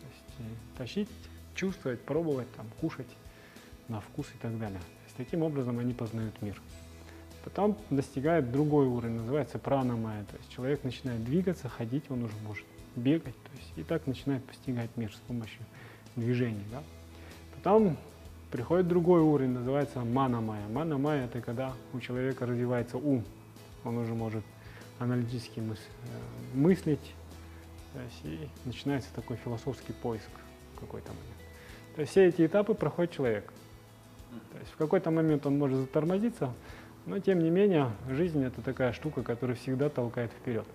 То 0.00 0.06
есть 0.06 0.50
э, 0.50 0.78
тащить, 0.78 1.08
чувствовать, 1.54 2.00
пробовать, 2.00 2.50
там, 2.56 2.66
кушать 2.80 3.08
на 3.92 4.00
вкус 4.00 4.26
и 4.34 4.38
так 4.38 4.58
далее. 4.58 4.80
То 4.80 5.04
есть 5.04 5.16
таким 5.16 5.42
образом 5.42 5.78
они 5.78 5.92
познают 5.92 6.40
мир. 6.42 6.60
Потом 7.44 7.76
достигает 7.90 8.50
другой 8.52 8.86
уровень, 8.86 9.16
называется 9.16 9.58
пранамая. 9.58 10.24
То 10.24 10.36
есть 10.36 10.50
человек 10.50 10.84
начинает 10.84 11.24
двигаться, 11.24 11.68
ходить 11.68 12.04
он 12.08 12.24
уже 12.24 12.34
может, 12.46 12.64
бегать. 12.96 13.34
То 13.34 13.58
есть 13.58 13.72
и 13.76 13.82
так 13.82 14.06
начинает 14.06 14.44
постигать 14.44 14.90
мир 14.96 15.12
с 15.12 15.20
помощью 15.20 15.60
движений. 16.16 16.64
Да? 16.70 16.82
Потом 17.54 17.96
приходит 18.50 18.88
другой 18.88 19.20
уровень, 19.20 19.52
называется 19.52 20.00
мана-майя. 20.00 20.68
Мана-майя– 20.68 21.24
это 21.26 21.40
когда 21.40 21.72
у 21.92 22.00
человека 22.00 22.46
развивается 22.46 22.96
ум. 22.98 23.24
Он 23.84 23.98
уже 23.98 24.14
может 24.14 24.44
аналитически 24.98 25.60
мыс 25.60 25.78
э, 25.78 26.56
мыслить, 26.56 27.14
то 27.92 28.00
есть, 28.00 28.20
и 28.24 28.48
начинается 28.64 29.08
такой 29.14 29.36
философский 29.36 29.92
поиск 29.92 30.30
какой-то 30.78 31.08
момент. 31.08 31.42
То 31.94 32.00
есть 32.00 32.12
все 32.12 32.26
эти 32.26 32.46
этапы 32.46 32.74
проходит 32.74 33.12
человек. 33.12 33.52
Есть 34.62 34.74
в 34.74 34.76
какой-то 34.76 35.10
момент 35.10 35.44
он 35.44 35.58
может 35.58 35.78
затормозиться, 35.78 36.54
но 37.04 37.18
тем 37.18 37.40
не 37.40 37.50
менее 37.50 37.90
жизнь 38.08 38.42
это 38.44 38.62
такая 38.62 38.92
штука, 38.92 39.22
которая 39.22 39.56
всегда 39.56 39.88
толкает 39.88 40.30
вперед. 40.30 40.66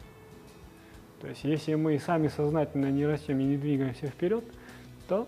То 1.22 1.28
есть 1.28 1.44
если 1.46 1.74
мы 1.76 1.98
сами 1.98 2.28
сознательно 2.28 2.92
не 2.92 3.06
растем 3.06 3.40
и 3.40 3.44
не 3.44 3.58
двигаемся 3.58 4.08
вперед, 4.08 4.44
то 5.08 5.28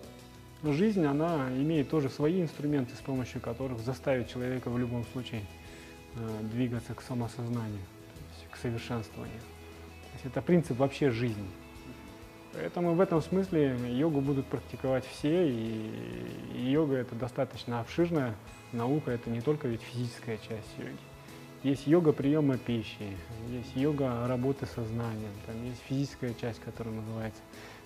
жизнь, 0.64 1.06
она 1.06 1.50
имеет 1.54 1.90
тоже 1.90 2.10
свои 2.10 2.42
инструменты, 2.42 2.96
с 2.96 3.00
помощью 3.00 3.40
которых 3.40 3.80
заставить 3.80 4.30
человека 4.30 4.70
в 4.70 4.78
любом 4.78 5.06
случае 5.14 5.42
э, 6.16 6.30
двигаться 6.52 6.94
к 6.94 7.02
самосознанию, 7.02 7.80
к 8.52 8.58
совершенствованию. 8.58 9.40
То 9.40 10.14
есть 10.16 10.26
это 10.26 10.42
принцип 10.42 10.78
вообще 10.78 11.12
жизни. 11.12 11.48
Поэтому 12.54 12.94
в 12.94 13.02
этом 13.02 13.22
смысле 13.22 13.78
йогу 13.90 14.22
будут 14.22 14.46
практиковать 14.48 15.06
все, 15.06 15.50
и, 15.50 15.92
йога 16.56 16.96
это 16.96 17.16
достаточно 17.16 17.80
обширная 17.80 18.36
наука, 18.72 19.12
это 19.12 19.30
не 19.30 19.42
только 19.42 19.68
ведь 19.68 19.82
физическая 19.82 20.38
часть 20.38 20.78
йоги. 20.78 20.98
Есть 21.62 21.88
йога 21.88 22.14
приема 22.14 22.58
пищи, 22.58 23.18
есть 23.50 23.76
йога 23.76 24.28
работы 24.28 24.66
сознанием, 24.66 25.32
там 25.46 25.64
есть 25.66 25.82
физическая 25.88 26.34
часть, 26.34 26.60
которая 26.62 26.96
называется 26.96 27.42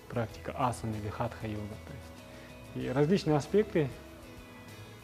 практика 0.08 0.54
асана 0.56 0.94
или 0.94 1.08
хатха-йога. 1.08 1.74
То 1.86 1.92
есть 1.92 2.86
и 2.86 2.88
различные 2.88 3.36
аспекты 3.36 3.88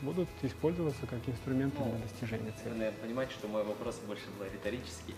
будут 0.00 0.28
использоваться 0.42 1.06
как 1.06 1.18
инструменты 1.26 1.76
ну, 1.80 1.90
для 1.90 1.98
достижения 2.00 2.52
цели. 2.62 2.70
Наверное, 2.70 2.92
понимаете, 3.00 3.32
что 3.32 3.48
мой 3.48 3.62
вопрос 3.64 4.00
больше 4.06 4.24
был 4.38 4.46
риторический. 4.46 5.14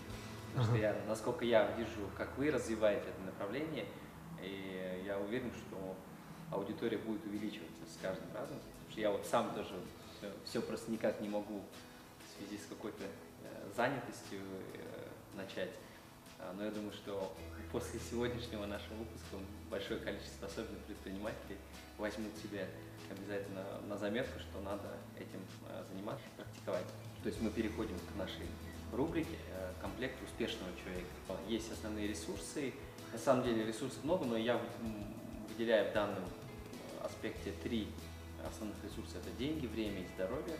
Потому 0.53 0.69
ага. 0.69 0.77
что 0.77 0.81
я, 0.81 0.95
насколько 1.07 1.45
я 1.45 1.71
вижу, 1.77 2.09
как 2.17 2.37
вы 2.37 2.51
развиваете 2.51 3.05
это 3.07 3.25
направление, 3.25 3.85
и 4.43 5.03
я 5.05 5.17
уверен, 5.19 5.51
что 5.51 5.95
аудитория 6.51 6.97
будет 6.97 7.25
увеличиваться 7.25 7.81
с 7.85 8.01
каждым 8.01 8.27
разом. 8.33 8.57
Потому 8.57 8.91
что 8.91 9.01
я 9.01 9.11
вот 9.11 9.25
сам 9.25 9.53
тоже 9.53 9.75
все, 10.17 10.31
все 10.45 10.61
просто 10.61 10.91
никак 10.91 11.19
не 11.21 11.29
могу 11.29 11.61
в 11.61 12.37
связи 12.37 12.61
с 12.61 12.67
какой-то 12.67 13.03
э, 13.03 13.69
занятостью 13.75 14.39
э, 14.73 15.07
начать. 15.35 15.71
А, 16.39 16.53
но 16.57 16.65
я 16.65 16.71
думаю, 16.71 16.91
что 16.93 17.33
после 17.71 17.99
сегодняшнего 17.99 18.65
нашего 18.65 18.95
выпуска 18.95 19.37
большое 19.69 19.99
количество, 19.99 20.47
особенно 20.47 20.77
предпринимателей, 20.87 21.57
возьмут 21.97 22.31
себе 22.37 22.67
обязательно 23.09 23.63
на 23.87 23.97
заметку, 23.97 24.39
что 24.39 24.61
надо 24.61 24.97
этим 25.17 25.39
а, 25.69 25.83
заниматься, 25.91 26.25
практиковать. 26.35 26.85
То 27.21 27.29
есть 27.29 27.41
мы 27.41 27.49
переходим 27.49 27.97
к 28.13 28.17
нашей 28.17 28.47
рубрике 28.91 29.37
э, 29.51 29.71
«Комплект 29.81 30.21
успешного 30.21 30.71
человека». 30.83 31.07
Есть 31.47 31.71
основные 31.71 32.07
ресурсы. 32.07 32.73
На 33.13 33.19
самом 33.19 33.43
деле 33.43 33.63
ресурсов 33.63 34.03
много, 34.03 34.25
но 34.25 34.35
я 34.35 34.59
выделяю 35.47 35.91
в 35.91 35.93
данном 35.93 36.23
аспекте 37.03 37.53
три 37.61 37.87
основных 38.43 38.75
ресурса. 38.83 39.19
Это 39.19 39.29
деньги, 39.37 39.67
время 39.67 40.01
и 40.01 40.07
здоровье. 40.15 40.57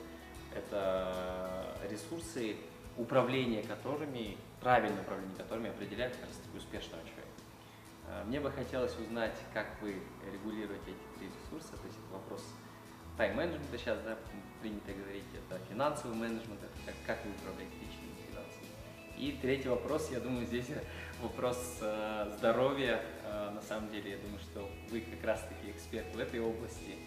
Это 0.56 1.76
ресурсы, 1.90 2.56
управление 2.96 3.64
которыми, 3.64 4.38
правильное 4.62 5.02
управление 5.02 5.36
которыми 5.36 5.72
определяет 5.72 6.16
как 6.16 6.28
раз 6.28 6.38
таки 6.38 6.56
успешного 6.56 7.02
человека. 7.04 7.34
А, 8.08 8.24
мне 8.26 8.40
бы 8.40 8.52
хотелось 8.52 8.96
узнать, 9.00 9.36
как 9.52 9.66
вы 9.82 9.96
регулируете 10.32 10.92
эти 10.92 11.18
три 11.18 11.30
ресурса, 11.30 11.76
то 11.76 11.88
есть 11.88 11.98
это 11.98 12.14
вопрос 12.14 12.46
тайм-менеджмента 13.18 13.78
сейчас, 13.80 13.98
да, 14.06 14.16
принято 14.62 14.94
говорить, 14.94 15.26
это 15.34 15.60
финансовый 15.70 16.16
менеджмент, 16.16 16.60
это 16.62 16.86
как, 16.86 16.96
как 17.08 17.26
вы 17.26 17.32
управляете 17.32 17.74
финансами. 17.78 18.03
И 19.24 19.32
третий 19.42 19.70
вопрос, 19.70 20.10
я 20.12 20.20
думаю, 20.20 20.46
здесь 20.46 20.66
вопрос 21.22 21.78
э, 21.80 22.30
здоровья. 22.38 23.02
Э, 23.24 23.52
на 23.52 23.62
самом 23.62 23.90
деле, 23.90 24.12
я 24.12 24.18
думаю, 24.18 24.38
что 24.40 24.70
вы 24.92 25.00
как 25.00 25.24
раз-таки 25.24 25.72
эксперт 25.72 26.14
в 26.14 26.20
этой 26.20 26.42
области, 26.42 26.98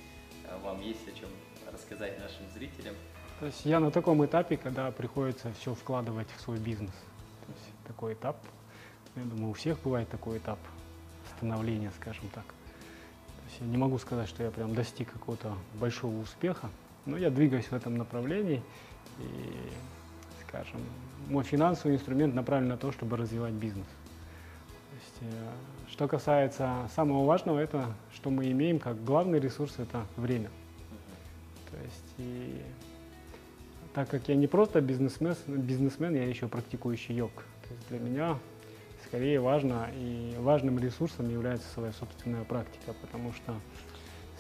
э, 0.45 0.59
вам 0.65 0.81
есть 0.81 1.07
о 1.07 1.13
чем 1.13 1.29
рассказать 1.71 2.19
нашим 2.19 2.49
зрителям. 2.55 2.95
То 3.39 3.45
есть 3.45 3.67
я 3.67 3.81
на 3.81 3.91
таком 3.91 4.25
этапе, 4.25 4.57
когда 4.57 4.91
приходится 4.93 5.53
все 5.61 5.75
вкладывать 5.75 6.29
в 6.35 6.41
свой 6.41 6.59
бизнес. 6.59 6.95
То 7.45 7.53
есть 7.53 7.87
такой 7.87 8.15
этап, 8.15 8.39
я 9.15 9.23
думаю, 9.23 9.51
у 9.51 9.53
всех 9.53 9.79
бывает 9.83 10.09
такой 10.09 10.39
этап 10.39 10.59
становления, 11.37 11.93
скажем 12.01 12.27
так. 12.35 12.47
То 12.47 13.45
есть 13.51 13.61
я 13.61 13.67
не 13.67 13.77
могу 13.77 13.99
сказать, 13.99 14.31
что 14.31 14.43
я 14.43 14.51
прям 14.51 14.75
достиг 14.75 15.13
какого-то 15.13 15.53
большого 15.75 16.19
успеха, 16.23 16.71
но 17.05 17.19
я 17.19 17.29
двигаюсь 17.29 17.67
в 17.67 17.75
этом 17.75 17.99
направлении 17.99 18.63
и, 19.19 19.23
скажем, 20.49 20.81
мой 21.29 21.45
финансовый 21.45 21.95
инструмент 21.95 22.35
направлен 22.35 22.69
на 22.69 22.77
то, 22.77 22.93
чтобы 22.93 23.17
развивать 23.17 23.53
бизнес. 23.53 23.87
То 23.87 24.97
есть, 24.97 25.35
э, 25.35 25.51
что 25.91 26.09
касается 26.09 26.89
самого 26.95 27.25
важного, 27.25 27.59
это 27.59 27.95
что 28.15 28.31
мы 28.31 28.51
имеем 28.51 28.79
как 28.79 29.03
главный 29.05 29.41
ресурс, 29.41 29.75
это 29.79 30.07
время. 30.17 30.51
То 31.71 31.77
есть 31.83 32.15
и 32.19 32.63
так 33.97 34.11
как 34.11 34.29
я 34.29 34.37
не 34.37 34.47
просто 34.47 34.81
бизнесмен, 34.81 35.35
бизнесмен, 35.47 36.15
я 36.15 36.25
еще 36.25 36.49
практикующий 36.49 37.15
йог. 37.15 37.33
То 37.67 37.75
есть 37.75 37.89
для 37.89 37.99
меня 37.99 38.39
скорее 39.07 39.41
важно 39.41 39.89
и 39.95 40.35
важным 40.39 40.79
ресурсом 40.79 41.31
является 41.31 41.67
своя 41.73 41.93
собственная 41.93 42.45
практика, 42.45 42.95
потому 43.01 43.33
что, 43.33 43.55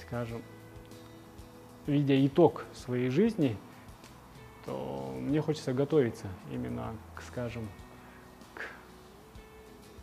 скажем, 0.03 0.43
видя 1.87 2.27
итог 2.27 2.65
своей 2.75 3.09
жизни, 3.09 3.57
то 4.67 5.15
мне 5.19 5.41
хочется 5.41 5.73
готовиться 5.73 6.27
именно, 6.53 6.95
к, 7.15 7.23
скажем, 7.23 7.69
к, 8.55 8.61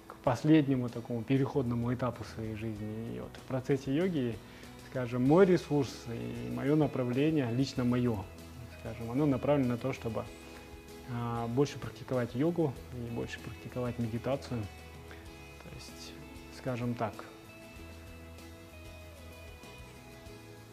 к 0.07 0.15
последнему 0.23 0.89
такому 0.89 1.21
переходному 1.21 1.93
этапу 1.93 2.23
своей 2.23 2.55
жизни. 2.55 3.15
И 3.15 3.19
вот 3.19 3.31
в 3.35 3.41
процессе 3.41 3.93
йоги, 3.93 4.37
скажем, 4.89 5.27
мой 5.27 5.45
ресурс 5.45 5.93
и 6.07 6.49
мое 6.49 6.75
направление, 6.75 7.51
лично 7.51 7.83
мое, 7.83 8.17
скажем, 8.79 9.11
оно 9.11 9.25
направлено 9.25 9.73
на 9.73 9.77
то, 9.77 9.91
чтобы 9.91 10.23
а, 11.11 11.47
больше 11.47 11.77
практиковать 11.77 12.33
йогу 12.33 12.73
и 12.93 13.13
больше 13.13 13.39
практиковать 13.41 13.99
медитацию. 13.99 14.61
То 15.63 15.75
есть, 15.75 16.13
скажем 16.57 16.93
так, 16.93 17.13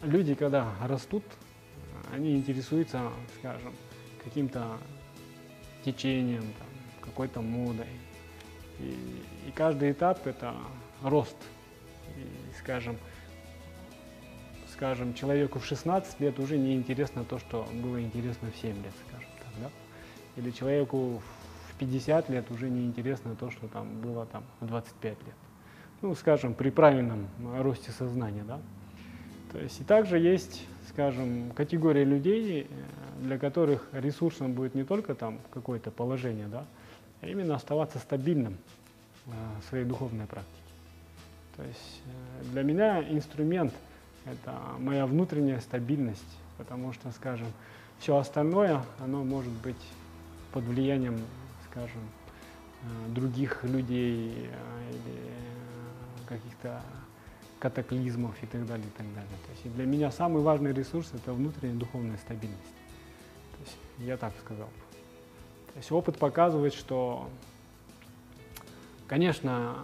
люди, 0.01 0.33
когда 0.33 0.73
растут, 0.81 1.23
они 2.11 2.35
интересуются, 2.35 3.11
скажем, 3.39 3.73
каким-то 4.23 4.77
течением, 5.83 6.43
какой-то 7.01 7.41
модой. 7.41 7.87
И, 8.79 8.95
и 9.47 9.51
каждый 9.53 9.91
этап 9.91 10.25
это 10.27 10.53
рост. 11.03 11.37
И, 12.17 12.57
скажем, 12.57 12.97
скажем, 14.73 15.13
человеку 15.13 15.59
в 15.59 15.65
16 15.65 16.19
лет 16.19 16.39
уже 16.39 16.57
не 16.57 16.75
интересно 16.75 17.23
то, 17.23 17.39
что 17.39 17.67
было 17.73 18.01
интересно 18.01 18.49
в 18.51 18.55
7 18.61 18.75
лет, 18.83 18.93
скажем 19.07 19.29
так, 19.39 19.61
да? 19.61 19.69
Или 20.41 20.51
человеку 20.51 21.21
в 21.69 21.79
50 21.79 22.29
лет 22.29 22.49
уже 22.51 22.69
не 22.69 22.85
интересно 22.85 23.35
то, 23.35 23.51
что 23.51 23.67
там 23.67 24.01
было 24.01 24.25
там 24.25 24.43
в 24.59 24.65
25 24.67 25.03
лет. 25.11 25.35
Ну, 26.01 26.15
скажем, 26.15 26.53
при 26.55 26.71
правильном 26.71 27.27
росте 27.59 27.91
сознания, 27.91 28.43
да? 28.43 28.59
То 29.51 29.59
есть 29.59 29.81
и 29.81 29.83
также 29.83 30.17
есть, 30.17 30.65
скажем, 30.93 31.51
категория 31.55 32.03
людей, 32.03 32.67
э, 32.69 33.23
для 33.23 33.37
которых 33.37 33.87
ресурсом 33.91 34.53
будет 34.53 34.75
не 34.75 34.83
только 34.83 35.15
там 35.15 35.39
какое-то 35.51 35.91
положение, 35.91 36.47
да, 36.47 36.65
а 37.21 37.27
именно 37.27 37.55
оставаться 37.55 37.99
стабильным 37.99 38.57
э, 39.27 39.31
в 39.61 39.69
своей 39.69 39.85
духовной 39.85 40.25
практике. 40.25 40.51
То 41.55 41.63
есть 41.63 42.01
э, 42.05 42.51
для 42.51 42.63
меня 42.63 43.01
инструмент– 43.09 43.73
это 44.25 44.53
моя 44.79 45.05
внутренняя 45.05 45.59
стабильность, 45.61 46.37
потому 46.57 46.93
что, 46.93 47.11
скажем, 47.11 47.47
все 47.99 48.17
остальное, 48.17 48.83
оно 48.99 49.23
может 49.23 49.53
быть 49.53 49.81
под 50.51 50.63
влиянием, 50.63 51.19
скажем, 51.69 52.01
других 53.09 53.63
людей 53.63 54.49
или 54.89 55.31
каких-то 56.27 56.81
катаклизмов 57.61 58.35
и 58.43 58.47
так 58.47 58.65
далее, 58.65 58.85
и 58.85 58.97
так 58.97 59.07
далее. 59.13 59.37
То 59.45 59.51
есть 59.51 59.75
для 59.75 59.85
меня 59.85 60.11
самый 60.11 60.41
важный 60.41 60.73
ресурс– 60.73 61.11
это 61.13 61.31
внутренняя 61.31 61.77
духовная 61.77 62.17
стабильность. 62.17 62.61
То 63.53 63.63
есть 63.63 63.77
я 63.99 64.17
так 64.17 64.33
сказал. 64.43 64.69
То 65.73 65.77
есть 65.77 65.91
опыт 65.91 66.17
показывает, 66.17 66.73
что, 66.73 67.29
конечно, 69.07 69.77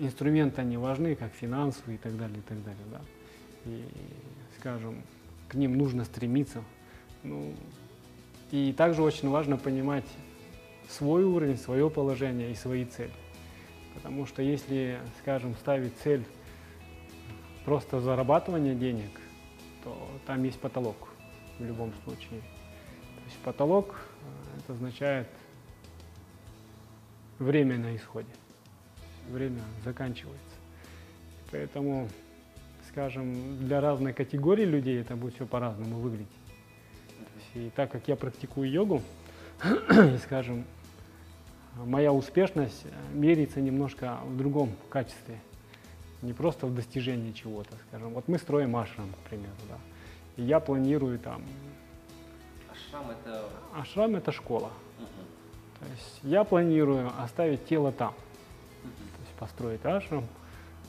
инструменты 0.00 0.62
они 0.62 0.76
важны, 0.76 1.14
как 1.14 1.32
финансовые 1.32 1.96
и 1.96 1.98
так 1.98 2.16
далее, 2.16 2.38
и 2.38 2.42
так 2.42 2.64
далее, 2.64 2.84
да 2.90 3.00
и, 3.68 3.84
скажем, 4.58 5.02
к 5.48 5.54
ним 5.54 5.76
нужно 5.76 6.04
стремиться. 6.04 6.62
Ну, 7.22 7.54
и 8.50 8.72
также 8.72 9.02
очень 9.02 9.28
важно 9.28 9.56
понимать 9.56 10.06
свой 10.88 11.24
уровень, 11.24 11.58
свое 11.58 11.90
положение 11.90 12.50
и 12.50 12.54
свои 12.54 12.84
цели. 12.84 13.12
Потому 13.94 14.26
что 14.26 14.42
если, 14.42 14.98
скажем, 15.20 15.54
ставить 15.56 15.92
цель 16.02 16.24
просто 17.68 18.00
зарабатывания 18.00 18.74
денег, 18.74 19.10
то 19.84 19.94
там 20.26 20.42
есть 20.42 20.58
потолок 20.58 20.96
в 21.58 21.64
любом 21.66 21.92
случае. 22.02 22.40
То 22.40 23.24
есть 23.26 23.36
потолок 23.44 23.94
э, 24.22 24.58
это 24.58 24.72
означает 24.72 25.28
время 27.38 27.76
на 27.76 27.94
исходе. 27.94 28.30
Время 29.28 29.60
заканчивается. 29.84 30.56
Поэтому 31.50 32.08
скажем, 32.88 33.58
для 33.58 33.82
разной 33.82 34.14
категории 34.14 34.64
людей 34.64 35.02
это 35.02 35.14
будет 35.14 35.34
все 35.34 35.44
по-разному 35.44 35.96
выглядеть. 35.96 36.26
И 37.52 37.70
так 37.76 37.92
как 37.92 38.08
я 38.08 38.16
практикую 38.16 38.70
йогу, 38.70 39.02
скажем, 40.24 40.64
моя 41.74 42.14
успешность 42.14 42.86
меряется 43.12 43.60
немножко 43.60 44.20
в 44.24 44.38
другом 44.38 44.72
качестве. 44.88 45.38
Не 46.22 46.32
просто 46.32 46.66
в 46.66 46.74
достижении 46.74 47.32
чего-то, 47.32 47.76
скажем. 47.88 48.12
Вот 48.12 48.26
мы 48.26 48.38
строим 48.38 48.76
ашрам, 48.76 49.08
к 49.12 49.28
примеру, 49.28 49.52
да. 49.68 49.76
И 50.36 50.42
я 50.42 50.60
планирую 50.60 51.18
там... 51.18 51.42
Ашрам 52.70 53.10
это... 53.10 53.48
Ашрам 53.74 54.16
это 54.16 54.32
школа. 54.32 54.70
Угу. 54.98 55.06
То 55.80 55.86
есть 55.92 56.20
я 56.22 56.44
планирую 56.44 57.10
оставить 57.20 57.66
тело 57.66 57.92
там. 57.92 58.08
Угу. 58.08 58.90
То 58.90 59.22
есть 59.22 59.34
построить 59.38 59.84
ашрам, 59.84 60.24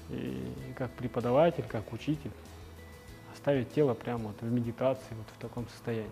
и 0.10 0.54
как 0.76 0.92
преподаватель, 0.92 1.63
как 1.68 1.94
учитель 1.94 2.32
оставить 3.34 3.72
тело 3.74 3.94
прямо 3.94 4.30
вот 4.30 4.42
в 4.42 4.52
медитации, 4.52 5.12
вот 5.12 5.28
в 5.38 5.39
таком 5.39 5.68
состоянии. 5.70 6.10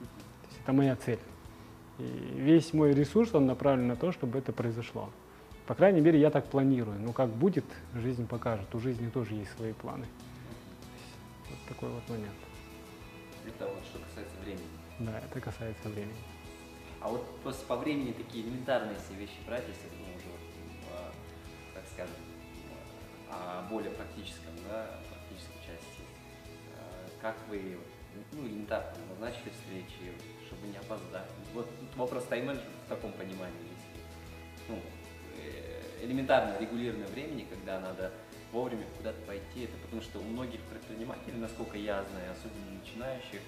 То 0.00 0.48
есть 0.48 0.60
это 0.62 0.72
моя 0.72 0.96
цель. 0.96 1.20
И 1.98 2.02
весь 2.02 2.72
мой 2.72 2.92
ресурс, 2.92 3.34
он 3.34 3.46
направлен 3.46 3.86
на 3.86 3.96
то, 3.96 4.12
чтобы 4.12 4.38
это 4.38 4.52
произошло. 4.52 5.10
По 5.66 5.74
крайней 5.74 6.00
мере, 6.00 6.20
я 6.20 6.30
так 6.30 6.46
планирую. 6.46 6.98
Ну, 7.00 7.12
как 7.12 7.28
будет, 7.28 7.64
жизнь 7.94 8.26
покажет. 8.26 8.72
У 8.74 8.78
жизни 8.78 9.10
тоже 9.10 9.34
есть 9.34 9.50
свои 9.56 9.72
планы. 9.72 10.06
Вот 11.50 11.58
такой 11.68 11.88
вот 11.90 12.08
момент. 12.08 12.36
Это 13.44 13.66
вот 13.66 13.84
что 13.84 13.98
касается 13.98 14.36
времени. 14.44 14.66
Да, 15.00 15.18
это 15.18 15.40
касается 15.40 15.88
времени. 15.88 16.14
А 17.00 17.08
вот 17.08 17.24
просто 17.42 17.66
по 17.66 17.76
времени 17.76 18.12
такие 18.12 18.44
элементарные 18.44 18.96
все 18.96 19.18
вещи 19.18 19.36
брать, 19.46 19.64
если 19.68 19.88
мы 19.96 20.14
уже, 20.16 20.30
а, 20.92 21.12
так 21.74 21.84
скажем, 21.92 22.14
о 23.30 23.62
более 23.68 23.90
практическом, 23.90 24.52
да, 24.68 24.90
практической 25.10 25.58
части. 25.66 26.02
Э, 26.76 27.08
как 27.20 27.36
вы, 27.48 27.76
ну, 28.32 28.46
элементарно 28.46 28.96
назначили 29.10 29.50
встречи, 29.50 30.14
чтобы 30.46 30.68
не 30.68 30.76
опоздать. 30.76 31.28
Вот 31.52 31.68
вопрос 31.96 32.24
тайм-менеджмента 32.24 32.70
в 32.86 32.88
таком 32.88 33.12
понимании, 33.12 33.70
если, 33.70 34.02
ну, 34.68 34.80
элементарно 36.02 36.58
регулирование 36.58 37.06
времени, 37.08 37.46
когда 37.48 37.80
надо 37.80 38.12
вовремя 38.52 38.84
куда-то 38.96 39.20
пойти, 39.22 39.64
это 39.64 39.76
потому 39.82 40.02
что 40.02 40.18
у 40.20 40.22
многих 40.22 40.60
предпринимателей, 40.62 41.38
насколько 41.38 41.76
я 41.76 42.04
знаю, 42.04 42.32
особенно 42.32 42.78
начинающих, 42.78 43.40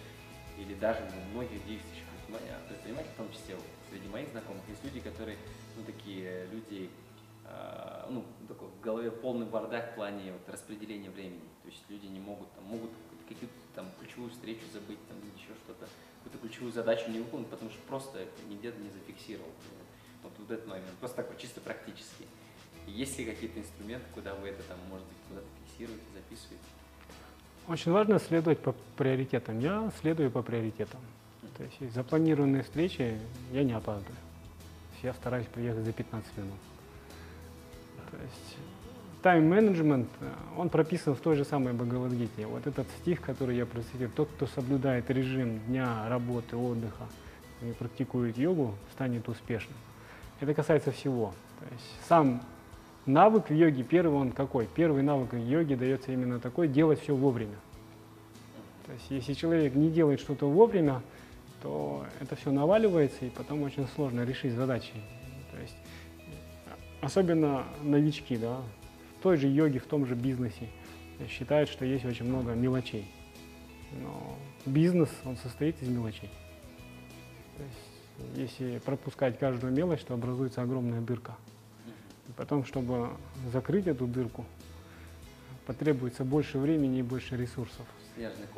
или 0.59 0.75
даже 0.75 1.01
у 1.01 1.37
многих 1.37 1.65
действующих 1.67 2.05
предпринимателей, 2.27 3.13
в 3.15 3.17
том 3.17 3.31
числе 3.33 3.57
среди 3.91 4.09
моих 4.09 4.29
знакомых, 4.31 4.63
есть 4.69 4.85
люди, 4.85 5.01
которые, 5.01 5.39
ну, 5.77 5.85
такие 5.85 6.47
люди, 6.53 6.91
Э, 7.49 8.07
ну, 8.11 8.25
такой 8.47 8.69
в 8.69 8.81
голове 8.81 9.11
полный 9.11 9.47
бардак 9.47 9.93
в 9.93 9.95
плане 9.95 10.33
вот, 10.33 10.49
распределения 10.53 11.11
времени. 11.11 11.49
То 11.63 11.69
есть 11.69 11.83
люди 11.89 12.07
не 12.07 12.21
могут, 12.21 12.53
там, 12.53 12.65
могут 12.65 12.91
какую-то 13.27 13.55
там 13.75 13.87
ключевую 13.99 14.31
встречу 14.31 14.63
забыть, 14.73 14.99
там, 15.09 15.17
еще 15.37 15.55
что-то, 15.65 15.89
какую-то 16.23 16.47
ключевую 16.47 16.73
задачу 16.73 17.11
не 17.11 17.21
выполнить, 17.21 17.49
потому 17.49 17.71
что 17.71 17.81
просто 17.87 18.27
нигде 18.49 18.73
не 18.73 18.91
зафиксировал. 18.91 19.51
Вот, 20.23 20.33
вот 20.39 20.51
этот 20.51 20.67
момент, 20.67 20.87
просто 21.01 21.19
такой 21.19 21.37
чисто 21.37 21.61
практический. 21.61 22.27
Есть 22.87 23.19
ли 23.19 23.25
какие-то 23.25 23.61
инструменты, 23.61 24.07
куда 24.15 24.35
вы 24.35 24.49
это 24.49 24.63
там, 24.63 24.79
может 24.89 25.07
быть, 25.07 25.17
куда-то 25.29 25.47
фиксируете, 25.67 26.05
записываете? 26.15 26.65
Очень 27.69 27.93
важно 27.93 28.19
следовать 28.19 28.61
по 28.61 28.75
приоритетам. 28.97 29.61
Я 29.61 29.93
следую 30.01 30.31
по 30.31 30.43
приоритетам. 30.43 31.01
То 31.57 31.65
есть 31.65 31.95
запланированные 31.95 32.63
встречи 32.63 33.19
я 33.53 33.63
не 33.63 33.73
опаздываю. 33.73 34.17
Я 35.03 35.13
стараюсь 35.13 35.47
приехать 35.47 35.85
за 35.85 35.93
15 35.93 36.37
минут. 36.39 36.59
То 38.11 38.17
есть 38.17 38.57
тайм-менеджмент, 39.23 40.09
он 40.57 40.71
прописан 40.71 41.15
в 41.15 41.21
той 41.21 41.37
же 41.37 41.45
самой 41.45 41.75
Бхагавадгите. 41.75 42.47
Вот 42.47 42.67
этот 42.67 42.89
стих, 43.01 43.21
который 43.21 43.57
я 43.57 43.67
процитировал, 43.67 44.13
тот, 44.15 44.29
кто 44.31 44.47
соблюдает 44.47 45.11
режим 45.11 45.61
дня, 45.67 46.09
работы, 46.09 46.57
отдыха 46.57 47.07
и 47.61 47.73
практикует 47.73 48.39
йогу, 48.39 48.75
станет 48.93 49.29
успешным. 49.29 49.77
Это 50.41 50.55
касается 50.55 50.93
всего. 50.93 51.35
То 51.59 51.67
есть 51.73 52.07
сам 52.09 52.43
навык 53.07 53.51
в 53.51 53.55
йоге, 53.55 53.83
первый 53.83 54.19
он 54.21 54.33
какой? 54.33 54.67
Первый 54.67 55.03
навык 55.03 55.33
в 55.33 55.37
йоге 55.37 55.77
дается 55.77 56.13
именно 56.13 56.39
такой, 56.39 56.69
делать 56.69 57.01
все 57.01 57.15
вовремя. 57.15 57.57
То 58.87 58.93
есть 58.93 59.11
если 59.11 59.35
человек 59.35 59.75
не 59.75 59.91
делает 59.91 60.21
что-то 60.21 60.49
вовремя, 60.49 61.03
то 61.63 62.07
это 62.21 62.37
все 62.37 62.53
наваливается, 62.53 63.25
и 63.27 63.31
потом 63.31 63.63
очень 63.63 63.87
сложно 63.95 64.25
решить 64.25 64.53
задачи. 64.53 64.93
То 65.51 65.61
есть, 65.61 65.77
особенно 67.01 67.65
новички, 67.83 68.37
да, 68.37 68.59
в 69.19 69.23
той 69.23 69.37
же 69.37 69.49
йоге, 69.49 69.81
в 69.81 69.87
том 69.87 70.07
же 70.07 70.15
бизнесе 70.15 70.69
считают, 71.29 71.69
что 71.69 71.85
есть 71.85 72.05
очень 72.05 72.27
много 72.27 72.53
мелочей. 72.53 73.11
Но 74.01 74.37
бизнес, 74.67 75.11
он 75.25 75.37
состоит 75.37 75.83
из 75.83 75.89
мелочей. 75.89 76.31
То 77.57 77.65
есть, 77.65 77.88
если 78.35 78.79
пропускать 78.79 79.39
каждую 79.39 79.73
мелочь, 79.73 80.01
то 80.01 80.15
образуется 80.15 80.63
огромная 80.63 81.01
дырка. 81.01 81.35
И 82.29 82.33
потом, 82.33 82.65
чтобы 82.65 83.11
закрыть 83.53 83.87
эту 83.87 84.07
дырку, 84.07 84.45
потребуется 85.67 86.25
больше 86.25 86.59
времени 86.59 86.99
и 86.99 87.03
больше 87.03 87.37
ресурсов. 87.37 87.87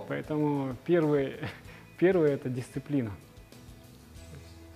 Поэтому 0.09 0.77
первый, 0.87 1.35
первое– 1.99 2.31
это 2.35 2.49
дисциплина. 2.49 3.11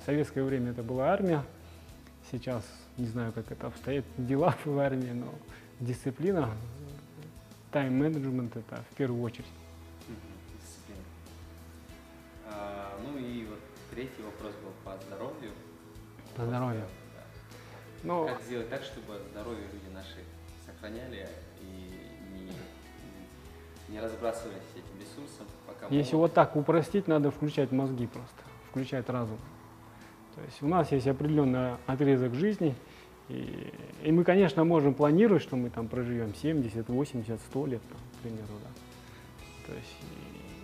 В 0.03 0.07
советское 0.07 0.42
время 0.42 0.73
это 0.73 0.83
была 0.83 1.12
армия, 1.12 1.42
сейчас 2.31 2.64
не 2.99 3.07
знаю, 3.07 3.33
как 3.33 3.51
это 3.51 3.68
обстоят 3.68 4.05
дела 4.18 4.55
в 4.64 4.79
армии, 4.79 5.12
но 5.12 5.35
дисциплина, 5.81 6.51
тайм-менеджмент– 7.73 8.57
это 8.57 8.85
в 8.90 8.97
первую 8.97 9.23
очередь. 9.23 9.47
Третий 13.94 14.22
вопрос 14.22 14.52
был 14.62 14.72
по 14.85 14.98
здоровью. 15.07 15.52
По 16.37 16.44
здоровью. 16.44 16.85
Но... 18.02 18.26
Как 18.26 18.42
сделать 18.42 18.68
так, 18.68 18.83
чтобы 18.83 19.20
здоровье 19.30 19.64
люди 19.72 19.94
наши 19.94 20.18
сохраняли 20.66 21.28
и 21.62 22.00
не, 22.35 22.52
не 23.88 24.00
разбрасывались 24.00 24.62
этим 24.74 25.00
ресурсом, 25.00 25.46
пока 25.66 25.87
Если 25.87 26.14
могут. 26.14 26.30
вот 26.30 26.35
так 26.35 26.57
упростить, 26.57 27.07
надо 27.07 27.30
включать 27.30 27.70
мозги 27.72 28.07
просто, 28.07 28.42
включать 28.68 29.09
разум. 29.09 29.38
То 30.35 30.42
есть 30.42 30.62
у 30.62 30.66
нас 30.66 30.90
есть 30.90 31.07
определенный 31.07 31.76
отрезок 31.87 32.35
жизни, 32.35 32.74
и, 33.28 33.72
и 34.02 34.12
мы, 34.12 34.24
конечно, 34.24 34.64
можем 34.64 34.92
планировать, 34.92 35.42
что 35.42 35.57
мы 35.57 35.70
там 35.70 35.88
проживем 35.88 36.35
70, 36.35 36.88
80, 36.88 37.40
100 37.40 37.66
лет, 37.66 37.83
там, 37.88 37.98
к 37.98 38.22
примеру, 38.22 38.48
да. 38.62 39.68
То 39.68 39.78
есть 39.78 39.96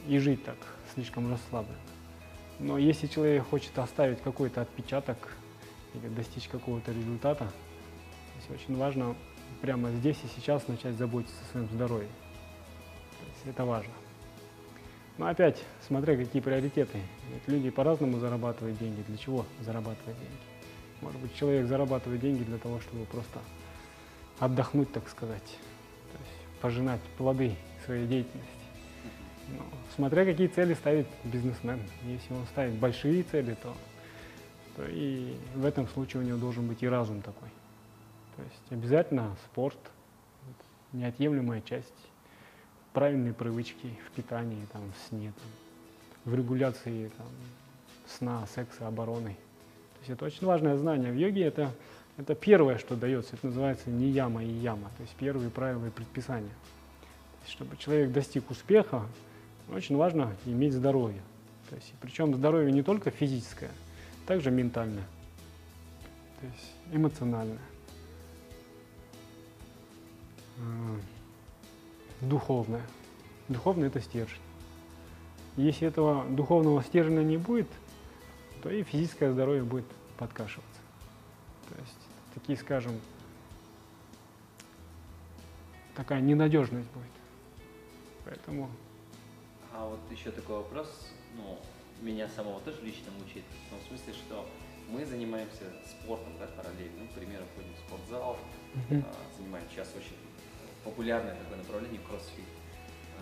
и, 0.08 0.16
и 0.16 0.18
жить 0.18 0.44
так 0.44 0.58
слишком 0.92 1.30
расслабленно. 1.30 1.78
Но 2.60 2.78
если 2.78 3.06
человек 3.06 3.48
хочет 3.48 3.76
оставить 3.78 4.20
какой-то 4.20 4.60
отпечаток 4.60 5.34
или 5.94 6.08
достичь 6.08 6.48
какого-то 6.48 6.92
результата. 6.92 7.44
То 7.46 8.52
есть 8.54 8.62
очень 8.62 8.76
важно 8.76 9.16
прямо 9.60 9.90
здесь 9.90 10.18
и 10.24 10.40
сейчас 10.40 10.68
начать 10.68 10.94
заботиться 10.94 11.34
о 11.42 11.52
своем 11.52 11.68
здоровье. 11.68 12.08
То 12.08 13.26
есть 13.26 13.46
это 13.46 13.64
важно. 13.64 13.92
Но 15.18 15.26
опять, 15.26 15.62
смотря 15.86 16.16
какие 16.16 16.40
приоритеты. 16.40 17.00
Ведь 17.32 17.46
люди 17.46 17.70
по-разному 17.70 18.18
зарабатывают 18.18 18.78
деньги. 18.78 19.02
Для 19.08 19.16
чего 19.16 19.44
зарабатывать 19.60 20.18
деньги? 20.18 20.40
Может 21.00 21.20
быть, 21.20 21.34
человек 21.34 21.66
зарабатывает 21.66 22.20
деньги 22.20 22.42
для 22.44 22.58
того, 22.58 22.80
чтобы 22.80 23.04
просто 23.06 23.38
отдохнуть, 24.38 24.92
так 24.92 25.08
сказать. 25.08 25.44
То 26.12 26.18
есть 26.18 26.60
пожинать 26.60 27.00
плоды 27.16 27.56
своей 27.84 28.06
деятельности. 28.06 28.59
Но, 29.56 29.64
смотря 29.96 30.24
какие 30.24 30.46
цели 30.46 30.74
ставит 30.74 31.06
бизнесмен. 31.24 31.80
Если 32.04 32.32
он 32.32 32.46
ставит 32.46 32.74
большие 32.74 33.22
цели, 33.22 33.56
то 33.62 33.74
и 34.88 35.36
в 35.54 35.64
этом 35.64 35.86
случае 35.88 36.22
у 36.22 36.24
него 36.24 36.38
должен 36.38 36.66
быть 36.66 36.82
и 36.82 36.88
разум 36.88 37.20
такой. 37.22 37.48
То 38.36 38.42
есть 38.42 38.62
обязательно 38.70 39.36
спорт, 39.44 39.78
неотъемлемая 40.92 41.60
часть, 41.60 41.92
правильные 42.92 43.34
привычки 43.34 43.98
в 44.06 44.10
питании, 44.12 44.66
там, 44.72 44.82
в 44.92 45.08
сне, 45.08 45.32
там, 45.36 46.32
в 46.32 46.34
регуляции 46.34 47.10
там, 47.16 47.26
сна, 48.06 48.46
секса, 48.54 48.86
обороны. 48.86 49.34
То 49.34 49.98
есть 50.00 50.10
это 50.10 50.24
очень 50.24 50.46
важное 50.46 50.76
знание. 50.76 51.12
В 51.12 51.16
йоге 51.16 51.44
это, 51.44 51.72
это 52.16 52.34
первое, 52.34 52.78
что 52.78 52.96
дается, 52.96 53.36
это 53.36 53.48
называется 53.48 53.90
не 53.90 54.08
яма 54.08 54.42
и 54.42 54.48
яма, 54.50 54.90
то 54.96 55.02
есть 55.02 55.14
первые 55.16 55.50
правила 55.50 55.86
и 55.86 55.90
предписания. 55.90 56.54
Чтобы 57.46 57.76
человек 57.76 58.12
достиг 58.12 58.50
успеха, 58.50 59.02
очень 59.72 59.96
важно 59.96 60.36
иметь 60.46 60.72
здоровье. 60.72 61.22
То 61.68 61.76
есть, 61.76 61.92
причем 62.00 62.34
здоровье 62.34 62.72
не 62.72 62.82
только 62.82 63.10
физическое, 63.10 63.70
также 64.26 64.50
ментальное, 64.50 65.04
то 66.40 66.46
есть 66.46 66.72
эмоциональное, 66.92 67.58
а, 70.58 71.00
духовное. 72.20 72.82
Духовное– 73.48 73.88
это 73.88 74.00
стержень. 74.00 74.40
Если 75.56 75.86
этого 75.86 76.24
духовного 76.28 76.82
стержня 76.82 77.22
не 77.22 77.36
будет, 77.36 77.68
то 78.62 78.70
и 78.70 78.82
физическое 78.82 79.32
здоровье 79.32 79.64
будет 79.64 79.86
подкашиваться. 80.16 80.80
То 81.68 81.74
есть 81.80 81.98
такие, 82.34 82.58
скажем, 82.58 82.92
такая 85.94 86.20
ненадежность 86.20 86.88
будет. 86.90 87.06
Поэтому. 88.24 88.70
А 89.80 89.86
вот 89.86 90.00
еще 90.10 90.30
такой 90.30 90.56
вопрос, 90.56 90.88
ну, 91.34 91.58
меня 92.02 92.28
самого 92.28 92.60
тоже 92.60 92.82
лично 92.82 93.10
мучает, 93.12 93.46
в 93.66 93.70
том 93.70 93.80
смысле, 93.88 94.12
что 94.12 94.46
мы 94.90 95.06
занимаемся 95.06 95.72
спортом, 95.88 96.34
да, 96.38 96.46
параллельно. 96.48 97.04
Ну, 97.04 97.08
к 97.08 97.12
примеру, 97.12 97.44
ходим 97.56 97.72
в 97.72 97.78
спортзал, 97.78 98.36
mm-hmm. 98.74 99.02
а, 99.08 99.36
занимаемся 99.38 99.72
сейчас 99.72 99.88
очень 99.96 100.18
популярное 100.84 101.34
такое 101.34 101.56
направление 101.56 102.00
кроссфит. 102.06 102.44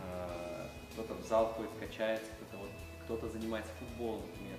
А, 0.02 0.68
кто-то 0.92 1.14
в 1.14 1.24
зал 1.28 1.52
ходит, 1.52 1.70
качается, 1.78 2.26
кто-то 2.40 2.64
вот, 2.64 2.70
кто-то 3.04 3.28
занимается 3.28 3.70
футболом, 3.78 4.22
например. 4.26 4.58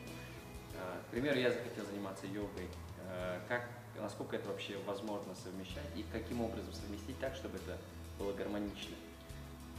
А, 0.77 1.01
к 1.05 1.11
примеру, 1.11 1.37
я 1.37 1.51
захотел 1.51 1.85
заниматься 1.85 2.27
йогой. 2.27 2.69
А, 3.07 3.41
как, 3.49 3.67
насколько 3.99 4.37
это 4.37 4.47
вообще 4.47 4.77
возможно 4.87 5.35
совмещать 5.35 5.91
и 5.97 6.05
каким 6.13 6.39
образом 6.39 6.71
совместить 6.71 7.19
так, 7.19 7.35
чтобы 7.35 7.57
это 7.57 7.77
было 8.17 8.31
гармонично? 8.31 8.95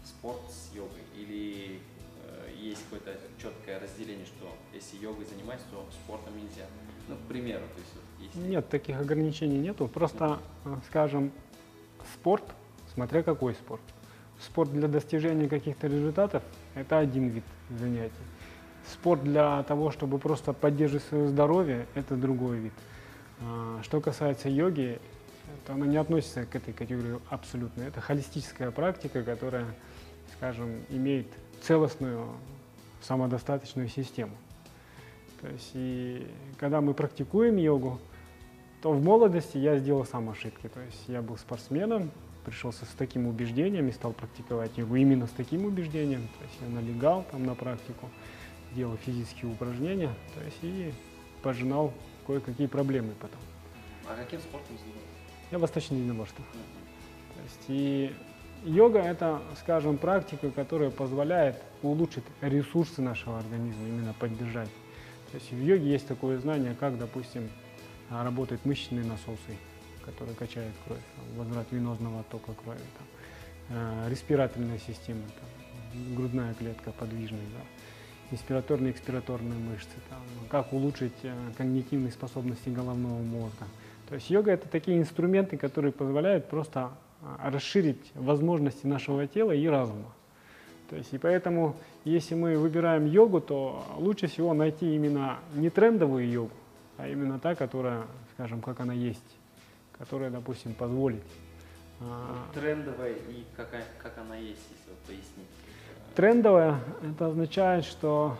Спорт 0.04 0.40
с 0.50 0.74
йогой 0.74 1.02
или 1.14 1.59
какое-то 2.90 3.20
четкое 3.40 3.78
разделение, 3.78 4.26
что 4.26 4.52
если 4.72 4.96
йогой 4.96 5.24
занимаюсь, 5.24 5.60
то 5.70 5.86
спортом 5.92 6.36
нельзя. 6.36 6.66
Ну, 7.08 7.14
к 7.16 7.28
примеру, 7.28 7.62
то 7.74 7.80
есть 7.80 8.34
если... 8.34 8.48
Нет, 8.48 8.68
таких 8.68 8.98
ограничений 8.98 9.58
нету. 9.58 9.86
Просто, 9.88 10.40
mm. 10.64 10.78
скажем, 10.88 11.32
спорт, 12.14 12.44
смотря 12.94 13.22
какой 13.22 13.54
спорт. 13.54 13.82
Спорт 14.40 14.72
для 14.72 14.88
достижения 14.88 15.48
каких-то 15.48 15.86
результатов– 15.86 16.42
это 16.74 16.98
один 16.98 17.28
вид 17.28 17.44
занятий. 17.78 18.14
Спорт 18.90 19.22
для 19.22 19.62
того, 19.64 19.90
чтобы 19.90 20.18
просто 20.18 20.52
поддерживать 20.52 21.04
свое 21.04 21.28
здоровье– 21.28 21.86
это 21.94 22.16
другой 22.16 22.58
вид. 22.58 22.72
А, 23.40 23.80
что 23.82 24.00
касается 24.00 24.48
йоги, 24.48 24.98
то 25.66 25.74
она 25.74 25.86
не 25.86 25.96
относится 25.96 26.46
к 26.46 26.56
этой 26.56 26.72
категории 26.72 27.18
абсолютно. 27.28 27.82
Это 27.82 28.00
холистическая 28.00 28.70
практика, 28.70 29.22
которая, 29.22 29.66
скажем, 30.36 30.84
имеет 30.88 31.26
целостную 31.62 32.26
самодостаточную 33.02 33.88
систему. 33.88 34.32
То 35.40 35.48
есть 35.48 35.70
и 35.74 36.26
когда 36.58 36.80
мы 36.80 36.94
практикуем 36.94 37.56
йогу, 37.56 37.98
то 38.82 38.92
в 38.92 39.02
молодости 39.02 39.58
я 39.58 39.78
сделал 39.78 40.04
сам 40.04 40.30
ошибки. 40.30 40.68
То 40.68 40.80
есть 40.80 41.04
я 41.08 41.22
был 41.22 41.36
спортсменом, 41.36 42.10
пришел 42.44 42.72
с 42.72 42.80
таким 42.96 43.26
убеждением 43.26 43.88
и 43.88 43.92
стал 43.92 44.12
практиковать 44.12 44.76
йогу 44.76 44.96
именно 44.96 45.26
с 45.26 45.30
таким 45.30 45.64
убеждением. 45.64 46.28
То 46.38 46.44
есть 46.44 46.56
я 46.60 46.68
налегал 46.68 47.24
там 47.30 47.44
на 47.44 47.54
практику, 47.54 48.08
делал 48.74 48.96
физические 48.96 49.52
упражнения, 49.52 50.14
то 50.34 50.44
есть 50.44 50.58
и 50.62 50.92
пожинал 51.42 51.92
кое-какие 52.26 52.66
проблемы 52.66 53.12
потом. 53.20 53.40
А 54.08 54.16
каким 54.16 54.40
спортом 54.40 54.76
занимаетесь? 54.78 55.08
Я 55.50 55.58
восточный 55.58 55.98
единоборство. 55.98 56.42
Mm-hmm. 56.42 57.34
То 57.34 57.42
есть 57.42 57.64
и 57.68 58.14
Йога– 58.64 58.98
это, 59.00 59.40
скажем, 59.58 59.96
практика, 59.96 60.50
которая 60.50 60.90
позволяет 60.90 61.56
улучшить 61.82 62.24
ресурсы 62.42 63.00
нашего 63.00 63.38
организма, 63.38 63.86
именно 63.88 64.12
поддержать. 64.12 64.68
То 65.30 65.38
есть 65.38 65.50
в 65.50 65.62
йоге 65.62 65.90
есть 65.90 66.06
такое 66.06 66.38
знание, 66.38 66.76
как, 66.78 66.98
допустим, 66.98 67.48
работают 68.10 68.64
мышечные 68.66 69.04
насосы, 69.04 69.56
который 70.04 70.34
качает 70.34 70.72
кровь, 70.84 71.00
возврат 71.36 71.66
венозного 71.70 72.20
оттока 72.20 72.52
крови, 72.52 72.80
там, 72.98 73.76
э, 73.76 74.10
респираторная 74.10 74.78
система, 74.78 75.22
там, 75.22 76.14
грудная 76.14 76.52
клетка 76.54 76.92
подвижная, 76.92 77.40
да, 77.40 77.64
респираторные 78.30 78.92
экспираторные 78.92 79.58
мышцы, 79.58 79.94
там, 80.10 80.20
как 80.50 80.72
улучшить 80.74 81.14
э, 81.22 81.32
когнитивные 81.56 82.12
способности 82.12 82.68
головного 82.68 83.22
мозга. 83.22 83.66
То 84.08 84.16
есть 84.16 84.28
йога 84.28 84.50
это 84.50 84.68
такие 84.68 84.98
инструменты, 84.98 85.56
которые 85.56 85.92
позволяют 85.92 86.48
просто 86.48 86.90
расширить 87.42 88.12
возможности 88.14 88.86
нашего 88.86 89.26
тела 89.26 89.52
и 89.52 89.66
разума. 89.66 90.12
То 90.88 90.96
есть, 90.96 91.12
и 91.12 91.18
поэтому, 91.18 91.76
если 92.04 92.34
мы 92.34 92.58
выбираем 92.58 93.06
йогу, 93.06 93.40
то 93.40 93.84
лучше 93.96 94.26
всего 94.26 94.54
найти 94.54 94.94
именно 94.94 95.38
не 95.54 95.70
трендовую 95.70 96.28
йогу, 96.28 96.50
а 96.96 97.08
именно 97.08 97.38
та, 97.38 97.54
которая, 97.54 98.02
скажем, 98.34 98.60
как 98.60 98.80
она 98.80 98.92
есть, 98.92 99.36
которая, 99.96 100.30
допустим, 100.30 100.74
позволит. 100.74 101.22
а, 102.00 102.36
Трендовая 102.54 103.12
и 103.12 103.44
какая, 103.56 103.84
как 104.02 104.18
она 104.18 104.36
есть, 104.36 104.66
если 104.70 104.92
пояснить. 105.06 105.48
Трендовая 106.16 106.80
это 107.08 107.28
означает, 107.28 107.84
что 107.84 108.36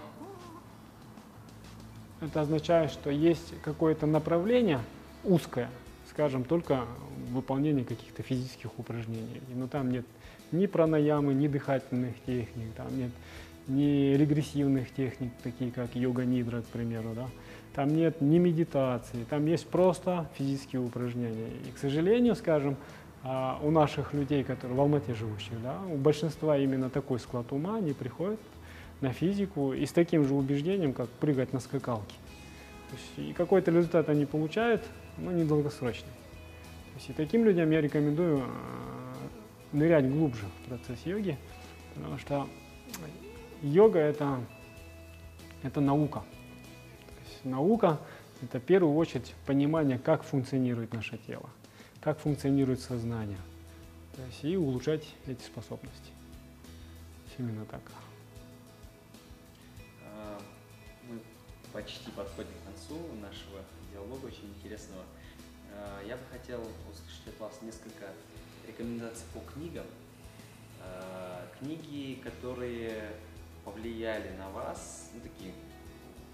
это 2.21 2.41
означает, 2.41 2.91
что 2.91 3.11
есть 3.11 3.55
какое-то 3.63 4.07
направление 4.07 4.81
узкое, 5.23 5.71
скажем, 6.09 6.43
только 6.43 6.85
выполнение 7.33 7.85
каких-то 7.85 8.23
физических 8.23 8.79
упражнений. 8.79 9.41
Но 9.55 9.67
там 9.67 9.91
нет 9.91 10.05
ни 10.53 10.67
пранаямы, 10.67 11.35
ни 11.35 11.49
дыхательных 11.49 12.15
техник, 12.27 12.73
там 12.77 12.97
нет 12.97 13.11
ни 13.69 14.15
регрессивных 14.15 14.93
техник, 14.93 15.33
такие 15.43 15.71
как 15.71 15.95
йога-нидра, 15.95 16.63
к 16.63 16.67
примеру, 16.67 17.11
да. 17.15 17.29
Там 17.75 17.95
нет 17.95 18.21
ни 18.21 18.39
медитации, 18.39 19.25
там 19.29 19.47
есть 19.47 19.67
просто 19.67 20.29
физические 20.37 20.83
упражнения. 20.83 21.51
И, 21.69 21.71
к 21.71 21.79
сожалению, 21.79 22.35
скажем, 22.35 22.77
а, 23.23 23.61
у 23.63 23.71
наших 23.71 24.13
людей, 24.13 24.43
которые 24.43 24.77
в 24.77 24.81
Алмате 24.81 25.15
живущих, 25.15 25.63
да, 25.63 25.79
у 25.93 25.97
большинства 25.97 26.59
именно 26.59 26.91
такой 26.91 27.21
склад 27.21 27.53
ума, 27.53 27.77
они 27.77 27.93
приходят 27.93 28.41
на 29.01 29.13
физику 29.13 29.73
и 29.73 29.87
с 29.87 29.93
таким 29.93 30.25
же 30.25 30.35
убеждением, 30.35 30.93
как 30.93 31.09
прыгать 31.09 31.53
на 31.53 31.61
скакалке. 31.61 32.15
То 32.91 32.97
есть, 32.97 33.31
и 33.31 33.33
какой-то 33.33 33.71
результат 33.71 34.09
они 34.09 34.27
получают, 34.27 34.83
но 35.17 35.31
недолгосрочный. 35.31 36.11
То 36.93 36.97
есть, 36.97 37.11
и 37.11 37.13
таким 37.13 37.45
людям 37.45 37.71
я 37.71 37.81
рекомендую 37.81 38.43
а, 38.45 39.17
нырять 39.73 40.11
глубже 40.11 40.45
в 40.47 40.69
процесс 40.69 41.05
йоги, 41.07 41.39
потому 41.95 42.19
что 42.19 42.49
йога 43.63 43.99
это, 43.99 44.41
это 45.63 45.81
наука. 45.81 46.21
То 46.21 47.31
есть 47.31 47.45
наука 47.45 47.99
это 48.43 48.59
в 48.59 48.63
первую 48.63 48.95
очередь 48.97 49.35
понимание, 49.47 49.99
как 49.99 50.23
функционирует 50.23 50.93
наше 50.93 51.19
тело, 51.19 51.51
как 52.01 52.19
функционирует 52.19 52.81
сознание, 52.81 53.41
то 54.17 54.23
есть 54.25 54.45
и 54.45 54.57
улучшать 54.57 55.07
эти 55.27 55.43
способности. 55.43 56.13
Именно 57.41 57.65
так. 57.65 57.81
А, 60.05 60.39
Мы 61.09 61.19
почти 61.73 62.11
подходим 62.11 62.51
к 62.51 62.67
концу 62.67 63.01
нашего 63.23 63.65
диалога, 63.91 64.27
очень 64.27 64.53
интересного. 64.59 65.05
А, 65.77 66.03
Я 66.07 66.17
бы 66.17 66.23
хотел 66.31 66.61
услышать 66.91 67.29
от 67.29 67.41
вас 67.41 67.59
несколько 67.63 68.07
рекомендаций 68.67 69.25
по 69.35 69.41
книгам. 69.53 69.87
А, 70.83 71.49
Книги, 71.59 72.21
которые 72.23 73.13
повлияли 73.65 74.35
на 74.37 74.49
вас, 74.51 75.11
ну, 75.15 75.21
такие, 75.21 75.53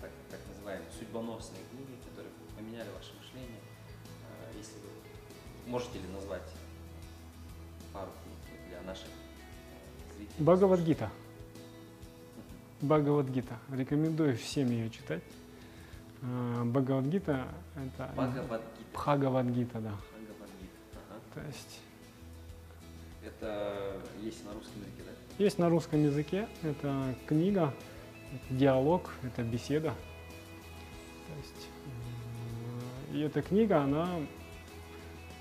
так, 0.01 0.11
так 0.31 0.41
называемые, 0.49 0.89
судьбоносные 0.99 1.63
книги, 1.71 1.99
которые 2.09 2.33
поменяли 2.57 2.89
ваше 2.97 3.13
мышление. 3.19 3.61
А, 4.25 4.57
Если 4.57 4.75
вы 4.75 5.71
можете 5.71 5.99
ли 5.99 6.07
назвать 6.15 6.49
пару 7.93 8.11
книг 8.23 8.61
для 8.69 8.81
наших 8.83 9.09
э, 9.09 10.17
зрителей? 10.17 10.45
Бхагавадгита. 10.45 11.11
Бхагавадгита. 12.81 13.59
Рекомендую 13.73 14.37
всем 14.37 14.71
ее 14.71 14.91
читать. 14.91 15.23
А, 16.29 16.65
Бхагавадгита 16.65 17.47
это 17.77 18.11
Бхагавадгита. 18.15 18.61
Бхагавадгита, 18.93 19.81
да. 19.81 19.93
Бхагавадгита. 19.93 20.77
Ага. 20.95 21.21
То 21.35 21.41
есть 21.47 21.81
Это 23.25 23.97
есть 24.23 24.45
на 24.45 24.53
русском 24.53 24.81
языке, 24.81 25.03
да? 25.05 25.45
есть 25.45 25.59
на 25.59 25.69
русском 25.69 26.03
языке. 26.05 26.49
Это 26.63 27.15
книга, 27.27 27.75
это 28.33 28.55
диалог, 28.55 29.11
это 29.23 29.43
беседа. 29.43 29.91
То 29.91 31.37
есть, 31.39 31.69
м, 33.11 33.17
и 33.17 33.21
эта 33.21 33.43
книга, 33.43 33.83
она 33.83 34.09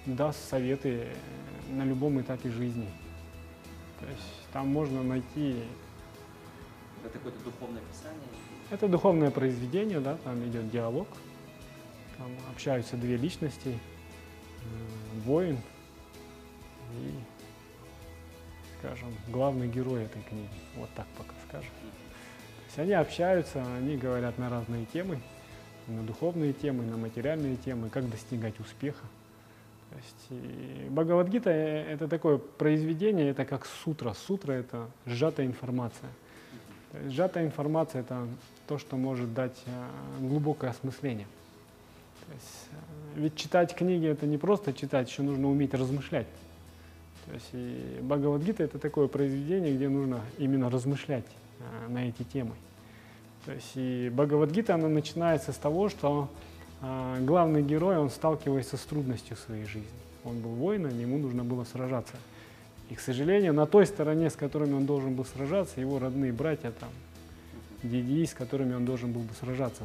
даст 0.05 0.49
советы 0.49 1.07
на 1.69 1.83
любом 1.83 2.19
этапе 2.21 2.49
жизни. 2.51 2.89
То 3.99 4.07
есть 4.07 4.47
там 4.51 4.67
можно 4.67 5.01
найти 5.03 5.63
Это 7.03 7.13
какое-то 7.13 7.43
духовное 7.43 7.81
писание. 7.83 8.21
Это 8.71 8.87
духовное 8.87 9.29
произведение, 9.29 9.99
да, 9.99 10.17
там 10.23 10.43
идет 10.47 10.71
диалог, 10.71 11.07
там 12.17 12.27
общаются 12.51 12.97
две 12.97 13.15
личности, 13.15 13.69
э, 13.69 15.19
воин 15.23 15.59
и, 16.93 17.11
скажем, 18.79 19.09
главный 19.27 19.67
герой 19.67 20.05
этой 20.05 20.23
книги. 20.23 20.49
Вот 20.77 20.89
так 20.95 21.05
пока 21.15 21.33
скажем. 21.47 21.69
То 21.69 22.65
есть 22.65 22.79
они 22.79 22.93
общаются, 22.93 23.63
они 23.77 23.97
говорят 23.97 24.39
на 24.39 24.49
разные 24.49 24.85
темы, 24.85 25.21
на 25.87 26.01
духовные 26.01 26.51
темы, 26.51 26.85
на 26.85 26.97
материальные 26.97 27.57
темы, 27.57 27.89
как 27.89 28.09
достигать 28.09 28.59
успеха. 28.59 29.05
То 29.91 29.97
есть 29.97 30.89
Бхагавадгита 30.89 31.51
э, 31.51 31.83
это 31.93 32.07
такое 32.07 32.39
произведение, 32.39 33.29
это 33.29 33.45
как 33.45 33.67
сутра. 33.67 34.13
Сутра 34.13 34.53
это 34.53 34.89
сжатая 35.05 35.45
информация. 35.45 36.09
Сжатая 37.07 37.45
информация– 37.45 38.01
это 38.01 38.27
то, 38.67 38.77
что 38.77 38.97
может 38.97 39.33
дать 39.33 39.57
э, 39.65 39.87
глубокое 40.19 40.71
осмысление. 40.71 41.27
То 42.25 42.33
есть, 42.33 42.69
э, 42.71 43.19
ведь 43.19 43.35
читать 43.35 43.75
книги– 43.75 44.07
это 44.07 44.25
не 44.25 44.37
просто 44.37 44.73
читать, 44.73 45.09
еще 45.09 45.21
нужно 45.21 45.49
уметь 45.49 45.73
размышлять. 45.73 46.27
То 47.25 47.33
есть 47.33 47.49
и 47.53 47.99
Бхагавадгита– 48.01 48.63
это 48.65 48.79
такое 48.79 49.07
произведение, 49.07 49.75
где 49.75 49.89
нужно 49.89 50.21
именно 50.37 50.69
размышлять 50.69 51.25
э, 51.59 51.89
на 51.89 52.07
эти 52.07 52.23
темы. 52.23 52.51
То 53.45 53.51
есть 53.51 53.71
и 53.75 54.09
Бхагавадгита, 54.13 54.73
она 54.75 54.87
начинается 54.87 55.51
с 55.51 55.57
того, 55.57 55.89
что 55.89 56.29
главный 56.81 57.63
герой, 57.63 57.97
он 57.97 58.09
сталкивается 58.09 58.75
с 58.75 58.81
трудностью 58.81 59.37
своей 59.37 59.65
жизни. 59.65 59.87
Он 60.23 60.39
был 60.39 60.49
воином, 60.51 60.99
ему 60.99 61.17
нужно 61.17 61.43
было 61.43 61.63
сражаться. 61.63 62.15
И, 62.89 62.95
к 62.95 62.99
сожалению, 62.99 63.53
на 63.53 63.65
той 63.65 63.85
стороне, 63.85 64.29
с 64.29 64.35
которыми 64.35 64.73
он 64.73 64.85
должен 64.85 65.15
был 65.15 65.25
сражаться, 65.25 65.81
его 65.81 65.97
родные 65.97 66.31
братья 66.31 66.71
там, 66.71 66.89
дяди, 67.81 68.25
с 68.25 68.33
которыми 68.33 68.75
он 68.75 68.85
должен 68.85 69.11
был 69.11 69.21
бы 69.21 69.33
сражаться. 69.33 69.83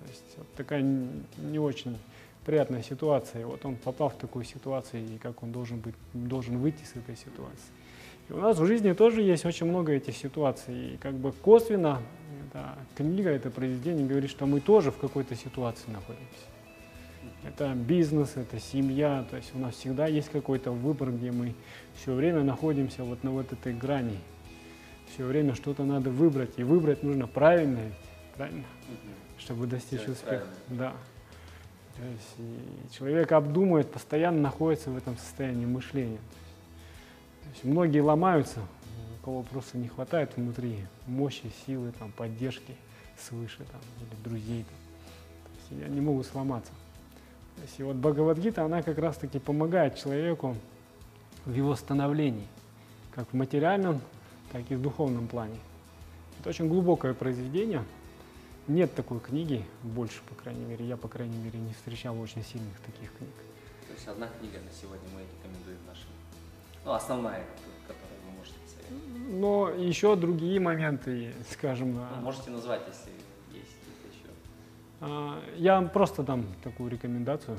То 0.00 0.08
есть 0.08 0.24
вот 0.36 0.46
такая 0.56 0.82
не 0.82 1.58
очень 1.58 1.96
приятная 2.44 2.82
ситуация. 2.82 3.42
И 3.42 3.44
вот 3.44 3.64
он 3.64 3.76
попал 3.76 4.08
в 4.08 4.16
такую 4.16 4.44
ситуацию, 4.44 5.04
и 5.04 5.18
как 5.18 5.42
он 5.42 5.52
должен, 5.52 5.78
быть, 5.78 5.94
должен 6.12 6.58
выйти 6.58 6.82
с 6.84 6.96
этой 6.96 7.16
ситуации. 7.16 7.70
И 8.28 8.32
у 8.32 8.38
нас 8.38 8.58
в 8.58 8.66
жизни 8.66 8.92
тоже 8.92 9.22
есть 9.22 9.44
очень 9.44 9.66
много 9.66 9.92
этих 9.92 10.16
ситуаций. 10.16 10.94
И 10.94 10.96
как 10.96 11.14
бы 11.14 11.32
косвенно 11.32 12.02
эта 12.48 12.76
книга, 12.96 13.30
это 13.30 13.50
произведение 13.50 14.06
говорит, 14.06 14.30
что 14.30 14.46
мы 14.46 14.60
тоже 14.60 14.90
в 14.90 14.98
какой-то 14.98 15.34
ситуации 15.36 15.90
находимся. 15.90 16.51
Это 17.44 17.74
бизнес, 17.74 18.36
это 18.36 18.58
семья, 18.60 19.24
то 19.28 19.36
есть 19.36 19.54
у 19.54 19.58
нас 19.58 19.74
всегда 19.74 20.06
есть 20.06 20.30
какой-то 20.30 20.70
выбор, 20.70 21.10
где 21.10 21.32
мы 21.32 21.54
все 21.96 22.14
время 22.14 22.42
находимся 22.42 23.02
вот 23.04 23.24
на 23.24 23.30
вот 23.30 23.52
этой 23.52 23.74
грани. 23.74 24.18
Все 25.12 25.24
время 25.24 25.54
что-то 25.54 25.84
надо 25.84 26.10
выбрать, 26.10 26.58
и 26.58 26.62
выбрать 26.62 27.02
нужно 27.02 27.26
правильно, 27.26 27.80
ведь, 27.80 28.34
правильно, 28.36 28.64
чтобы 29.38 29.66
достичь 29.66 30.00
успеха. 30.00 30.22
правильно. 30.24 30.54
Да. 30.68 30.94
То 31.96 32.02
есть 32.04 32.96
человек 32.96 33.32
обдумывает, 33.32 33.90
постоянно 33.90 34.40
находится 34.40 34.90
в 34.90 34.96
этом 34.96 35.16
состоянии 35.18 35.66
мышления. 35.66 36.20
То 37.42 37.48
есть 37.50 37.64
многие 37.64 38.00
ломаются, 38.00 38.60
у 39.20 39.24
кого 39.24 39.42
просто 39.42 39.78
не 39.78 39.88
хватает 39.88 40.30
внутри 40.36 40.78
мощи, 41.06 41.52
силы, 41.66 41.92
там, 41.98 42.12
поддержки 42.12 42.74
свыше 43.18 43.58
там, 43.58 43.80
или 44.00 44.22
друзей. 44.24 44.64
Там. 44.64 44.76
То 45.44 45.74
есть 45.74 45.86
они 45.86 45.94
не 45.96 46.00
могут 46.00 46.26
сломаться. 46.26 46.72
То 47.56 47.62
есть 47.62 47.78
и 47.78 47.82
вот 47.82 47.96
Бхагавадгита, 47.96 48.64
она 48.64 48.82
как 48.82 48.98
раз-таки 48.98 49.38
помогает 49.38 49.96
человеку 49.96 50.56
в 51.44 51.54
его 51.54 51.74
становлении, 51.76 52.46
как 53.14 53.28
в 53.28 53.34
материальном, 53.34 54.00
так 54.52 54.62
и 54.70 54.74
в 54.74 54.82
духовном 54.82 55.28
плане. 55.28 55.58
Это 56.40 56.48
очень 56.48 56.68
глубокое 56.68 57.14
произведение. 57.14 57.84
Нет 58.68 58.94
такой 58.94 59.20
книги, 59.20 59.64
больше, 59.82 60.20
по 60.28 60.34
крайней 60.34 60.64
мере, 60.64 60.86
я, 60.86 60.96
по 60.96 61.08
крайней 61.08 61.36
мере, 61.36 61.58
не 61.58 61.72
встречал 61.72 62.18
очень 62.20 62.44
сильных 62.44 62.78
таких 62.80 63.12
книг. 63.16 63.32
То 63.88 63.92
есть 63.94 64.08
одна 64.08 64.28
книга 64.38 64.58
на 64.58 64.72
сегодня 64.72 65.06
мы 65.14 65.20
рекомендуем 65.20 65.78
нашим. 65.86 66.08
Ну, 66.84 66.92
основная, 66.92 67.44
которую 67.86 68.20
вы 68.26 68.38
можете 68.38 68.56
посоветовать. 68.64 69.40
Но 69.40 69.68
еще 69.70 70.16
другие 70.16 70.60
моменты, 70.60 71.32
скажем, 71.50 71.94
Ну, 71.94 72.22
можете 72.22 72.50
назвать, 72.50 72.82
если 72.88 73.21
я 75.56 75.74
вам 75.74 75.88
просто 75.88 76.22
дам 76.22 76.46
такую 76.62 76.90
рекомендацию. 76.90 77.56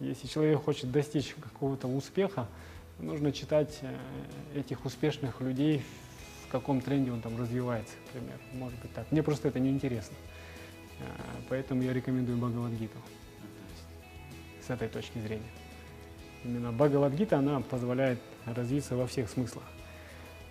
Если 0.00 0.26
человек 0.26 0.62
хочет 0.62 0.92
достичь 0.92 1.34
какого-то 1.40 1.88
успеха, 1.88 2.46
нужно 2.98 3.32
читать 3.32 3.78
э, 3.80 3.96
этих 4.58 4.84
успешных 4.84 5.40
людей, 5.40 5.82
в 6.46 6.52
каком 6.52 6.82
тренде 6.82 7.12
он 7.12 7.22
там 7.22 7.38
развивается, 7.38 7.94
например. 8.06 8.38
Может 8.52 8.78
быть 8.80 8.92
так. 8.92 9.10
Мне 9.10 9.22
просто 9.22 9.48
это 9.48 9.58
неинтересно. 9.58 10.14
Э, 11.00 11.04
поэтому 11.48 11.82
я 11.82 11.94
рекомендую 11.94 12.36
Бхагавадгиту 12.38 12.98
с 14.66 14.70
этой 14.70 14.88
точки 14.88 15.18
зрения. 15.18 15.50
Именно 16.44 16.72
Бхагавадгита, 16.72 17.38
она 17.38 17.60
позволяет 17.60 18.18
развиться 18.44 18.96
во 18.96 19.06
всех 19.06 19.30
смыслах. 19.30 19.64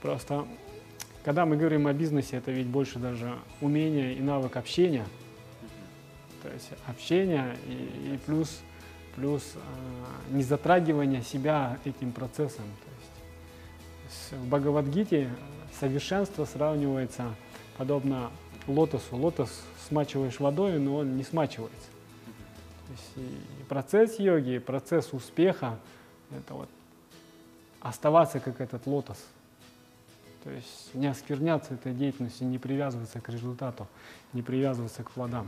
Просто, 0.01 0.47
когда 1.23 1.45
мы 1.45 1.55
говорим 1.55 1.88
о 1.88 1.93
бизнесе, 1.93 2.38
это 2.38 2.51
ведь 2.51 2.67
больше 2.67 2.99
даже 2.99 3.38
умение 3.61 4.15
и 4.15 4.21
навык 4.21 4.57
общения. 4.57 5.05
То 6.46 6.54
есть 6.54 6.70
общение 6.86 7.58
и, 7.66 8.14
и 8.14 8.20
плюс, 8.24 8.62
плюс 9.16 9.54
э, 9.56 9.60
не 10.30 10.43
затрагивание 10.43 11.24
себя 11.24 11.80
этим 11.86 12.12
процессом. 12.12 12.66
То 12.84 12.91
есть 14.04 14.43
в 14.43 14.48
Бхагавадгите 14.48 15.32
совершенство 15.80 16.46
сравнивается 16.46 17.34
подобно 17.78 18.30
лотосу. 18.68 19.18
Лотос 19.18 19.50
смачиваешь 19.88 20.39
водой, 20.39 20.78
но 20.78 20.98
он 20.98 21.18
не 21.18 21.24
смачивается. 21.24 21.88
То 22.86 22.91
есть 22.91 23.32
и 23.32 23.64
процесс 23.64 24.20
йоги, 24.20 24.58
и 24.58 24.60
процесс 24.60 25.12
успеха– 25.12 25.80
это 26.32 26.54
вот 26.54 26.70
оставаться 27.82 28.39
как 28.39 28.62
этот 28.62 28.86
лотос. 28.86 29.18
То 30.43 30.52
есть 30.52 30.93
не 30.93 31.08
оскверняться 31.08 31.74
этой 31.74 31.91
деятельностью, 31.91 32.48
не 32.48 32.60
привязываться 32.60 33.20
к 33.20 33.30
результату, 33.30 33.88
не 34.32 34.43
привязываться 34.43 35.04
к 35.04 35.10
плодам. 35.10 35.48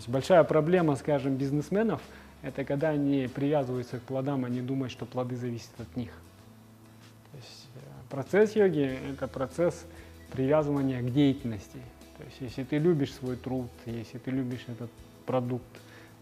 Есть 0.00 0.08
большая 0.08 0.44
проблема, 0.44 0.96
скажем, 0.96 1.36
бизнесменов– 1.36 2.00
это 2.42 2.64
когда 2.64 2.88
они 2.88 3.28
привязываются 3.28 3.98
к 3.98 4.02
плодам, 4.02 4.46
они 4.46 4.62
думают, 4.62 4.90
что 4.90 5.04
плоды 5.04 5.36
зависят 5.36 5.78
от 5.78 5.94
них. 5.94 6.10
То 7.30 7.36
есть 7.36 7.68
э, 7.74 7.80
процесс 8.08 8.56
йоги– 8.56 8.98
это 9.12 9.28
процесс 9.28 9.84
привязывания 10.32 11.02
к 11.02 11.12
деятельности. 11.12 11.76
То 12.16 12.24
есть 12.24 12.36
если 12.40 12.64
ты 12.64 12.78
любишь 12.78 13.12
свой 13.12 13.36
труд, 13.36 13.68
если 13.84 14.16
ты 14.16 14.30
любишь 14.30 14.64
этот 14.68 14.90
продукт, 15.26 15.70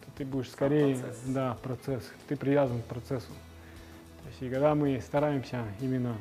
то 0.05 0.11
ты 0.17 0.25
будешь 0.25 0.51
скорее, 0.51 0.97
процесс. 0.97 1.23
да, 1.27 1.57
процесс, 1.63 2.03
ты 2.27 2.35
привязан 2.35 2.83
к 2.83 2.87
процессу. 2.87 3.31
То 4.25 4.29
есть 4.31 4.43
и 4.43 4.51
когда 4.51 4.75
мы 4.75 5.01
стараемся 5.01 5.63
именно 5.81 6.17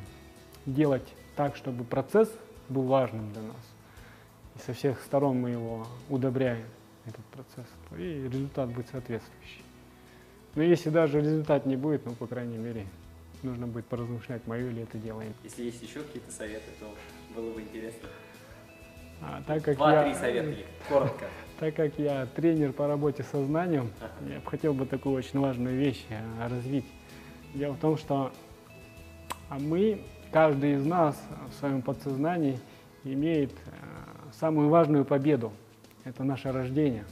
делать 0.64 1.12
так, 1.34 1.56
чтобы 1.56 1.82
процесс 1.82 2.30
был 2.68 2.82
важным 2.82 3.32
для 3.32 3.42
нас, 3.42 3.56
и 4.54 4.60
со 4.60 4.74
всех 4.74 5.00
сторон 5.02 5.40
мы 5.40 5.50
его 5.50 5.88
удобряем, 6.08 6.64
этот 7.08 7.24
процесс, 7.26 7.66
и 7.96 8.28
результат 8.28 8.70
будет 8.70 8.88
соответствующий. 8.88 9.62
Но 10.54 10.62
если 10.62 10.90
даже 10.90 11.20
результат 11.20 11.66
не 11.66 11.76
будет, 11.76 12.04
ну, 12.06 12.12
по 12.12 12.26
крайней 12.26 12.58
мере, 12.58 12.86
нужно 13.42 13.66
будет 13.66 13.86
поразмышлять, 13.86 14.46
мое 14.46 14.70
ли 14.70 14.82
это 14.82 14.98
дело. 14.98 15.22
Если 15.44 15.64
есть 15.64 15.82
еще 15.82 16.00
какие-то 16.00 16.32
советы, 16.32 16.70
то 16.80 16.94
было 17.34 17.52
бы 17.52 17.60
интересно. 17.60 18.08
А, 19.20 19.42
так 19.46 19.62
как 19.62 19.76
Два-три 19.76 20.14
совета, 20.14 20.54
коротко. 20.88 21.24
Так 21.58 21.74
как 21.74 21.98
я 21.98 22.26
тренер 22.36 22.72
по 22.72 22.86
работе 22.86 23.24
со 23.24 23.44
знанием, 23.44 23.90
ага. 24.00 24.34
я 24.34 24.40
хотел 24.48 24.74
бы 24.74 24.86
такую 24.86 25.16
очень 25.16 25.40
важную 25.40 25.76
вещь 25.76 26.04
э, 26.08 26.48
развить. 26.48 26.84
Дело 27.52 27.72
в 27.72 27.80
том, 27.80 27.96
что 27.96 28.32
а 29.48 29.58
мы, 29.58 30.02
каждый 30.30 30.74
из 30.74 30.84
нас 30.84 31.20
в 31.50 31.54
своем 31.58 31.82
подсознании 31.82 32.60
имеет 33.02 33.50
э, 33.50 33.54
самую 34.38 34.68
важную 34.68 35.04
победу. 35.04 35.52
Это 36.04 36.24
наше 36.24 36.52
рождение. 36.52 37.04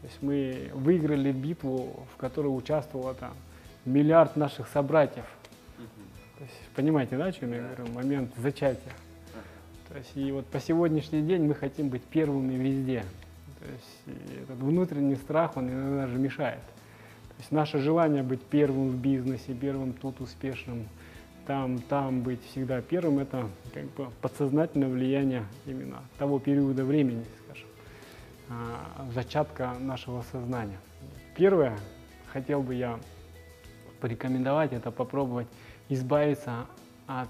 То 0.00 0.06
есть 0.06 0.18
мы 0.20 0.70
выиграли 0.74 1.32
битву, 1.32 2.06
в 2.12 2.16
которой 2.16 2.48
участвовало 2.48 3.14
там 3.14 3.32
миллиард 3.84 4.36
наших 4.36 4.68
собратьев. 4.68 5.24
То 6.38 6.44
есть, 6.44 6.54
понимаете, 6.74 7.16
да, 7.16 7.26
о 7.26 7.32
чем 7.32 7.52
я 7.52 7.62
говорю? 7.62 7.92
Момент 7.92 8.30
зачатия. 8.36 8.92
То 9.88 9.96
есть, 9.96 10.16
и 10.16 10.30
вот 10.32 10.46
по 10.46 10.60
сегодняшний 10.60 11.22
день 11.22 11.44
мы 11.44 11.54
хотим 11.54 11.88
быть 11.88 12.02
первыми 12.02 12.54
везде. 12.54 13.04
То 13.60 13.72
есть, 13.72 14.20
этот 14.42 14.58
внутренний 14.58 15.14
страх, 15.14 15.56
он 15.56 15.70
иногда 15.70 16.06
же 16.06 16.18
мешает. 16.18 16.60
То 17.36 17.40
есть 17.42 17.52
наше 17.52 17.78
желание 17.78 18.22
быть 18.22 18.42
первым 18.42 18.90
в 18.90 18.96
бизнесе, 18.96 19.54
первым 19.54 19.92
тут 19.92 20.20
успешным, 20.20 20.86
там, 21.46 21.78
там 21.80 22.22
быть 22.22 22.40
всегда 22.50 22.80
первым, 22.80 23.18
это 23.18 23.48
как 23.72 23.84
бы 23.92 24.08
подсознательное 24.20 24.88
влияние 24.88 25.44
именно 25.66 26.02
того 26.18 26.38
периода 26.38 26.84
времени, 26.84 27.24
зачатка 29.12 29.74
нашего 29.80 30.22
сознания. 30.22 30.78
Первое, 31.36 31.78
хотел 32.32 32.62
бы 32.62 32.74
я 32.74 32.98
порекомендовать, 34.00 34.72
это 34.72 34.90
попробовать 34.90 35.48
избавиться 35.88 36.66
от 37.06 37.28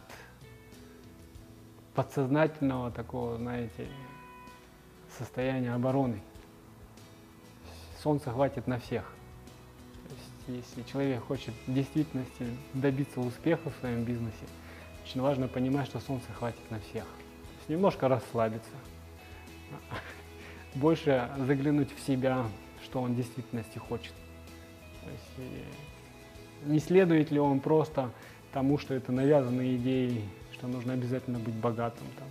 подсознательного 1.94 2.90
такого, 2.90 3.36
знаете, 3.36 3.88
состояния 5.18 5.72
обороны. 5.72 6.20
Солнца 8.02 8.30
хватит 8.30 8.66
на 8.66 8.78
всех. 8.78 9.10
То 10.46 10.52
есть, 10.52 10.68
если 10.76 10.90
человек 10.90 11.24
хочет 11.24 11.54
в 11.66 11.72
действительности 11.72 12.46
добиться 12.74 13.20
успеха 13.20 13.70
в 13.70 13.76
своем 13.80 14.04
бизнесе, 14.04 14.44
очень 15.04 15.20
важно 15.20 15.48
понимать, 15.48 15.86
что 15.86 15.98
солнца 16.00 16.32
хватит 16.32 16.70
на 16.70 16.78
всех. 16.80 17.04
Немножко 17.68 18.06
расслабиться, 18.08 18.70
больше 20.76 21.28
заглянуть 21.38 21.94
в 21.94 22.06
себя, 22.06 22.46
что 22.84 23.00
он 23.00 23.14
в 23.14 23.16
действительности 23.16 23.78
хочет. 23.78 24.12
То 25.02 25.10
есть, 25.10 25.50
не 26.64 26.78
следует 26.78 27.30
ли 27.30 27.38
он 27.38 27.60
просто 27.60 28.10
тому, 28.52 28.78
что 28.78 28.94
это 28.94 29.12
навязанные 29.12 29.76
идеи, 29.76 30.22
что 30.52 30.66
нужно 30.68 30.92
обязательно 30.92 31.38
быть 31.38 31.54
богатым, 31.54 32.06
там, 32.18 32.28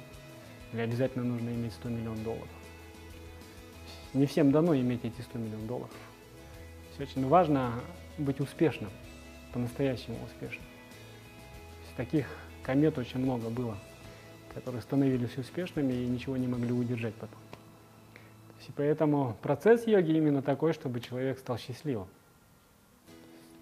или 0.73 0.81
обязательно 0.81 1.23
нужно 1.23 1.49
иметь 1.49 1.73
100 1.73 1.89
миллионов 1.89 2.23
долларов. 2.23 2.49
Не 4.13 4.25
всем 4.25 4.51
дано 4.51 4.75
иметь 4.75 5.03
эти 5.03 5.21
100 5.21 5.37
миллионов 5.37 5.67
долларов. 5.67 5.95
Все 6.93 7.03
очень 7.03 7.27
важно 7.27 7.73
быть 8.17 8.39
успешным, 8.39 8.89
по-настоящему 9.53 10.17
успешным. 10.25 10.65
Таких 11.97 12.27
комет 12.63 12.97
очень 12.97 13.19
много 13.19 13.49
было, 13.49 13.77
которые 14.53 14.81
становились 14.81 15.37
успешными 15.37 15.93
и 15.93 16.07
ничего 16.07 16.35
не 16.35 16.47
могли 16.47 16.73
удержать 16.73 17.13
потом. 17.15 17.39
И 18.67 18.71
поэтому 18.75 19.35
процесс 19.41 19.85
йоги 19.87 20.11
именно 20.11 20.41
такой, 20.41 20.73
чтобы 20.73 20.99
человек 20.99 21.39
стал 21.39 21.57
счастливым. 21.57 22.07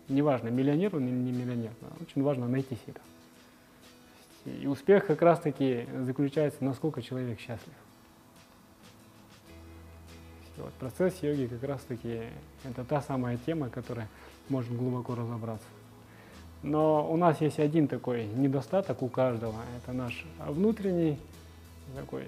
Неважно, 0.10 0.50
миллионер 0.50 0.96
он 0.96 1.08
или 1.08 1.16
не 1.16 1.32
миллионер, 1.32 1.72
очень 2.02 2.24
важно 2.24 2.48
найти 2.48 2.78
себя. 2.86 3.02
И 4.46 4.68
успех 4.68 5.08
как 5.08 5.22
раз-таки 5.22 5.88
заключается, 6.02 6.64
насколько 6.64 7.02
человек 7.02 7.40
счастлив. 7.40 7.74
Вот, 10.58 10.74
процесс 10.74 11.24
йоги 11.24 11.48
как 11.48 11.64
раз-таки 11.64 12.24
это 12.64 12.84
та 12.84 13.02
самая 13.02 13.38
тема, 13.38 13.70
которая 13.70 14.08
может 14.50 14.76
глубоко 14.76 15.16
разобраться. 15.16 15.66
Но 16.62 17.12
у 17.12 17.18
нас 17.18 17.42
есть 17.42 17.60
один 17.60 17.88
такой 17.88 18.26
недостаток 18.26 19.02
у 19.02 19.10
каждого, 19.10 19.56
это 19.78 19.94
наш 19.94 20.26
внутренний 20.40 21.18
такой 21.96 22.24
э, 22.24 22.28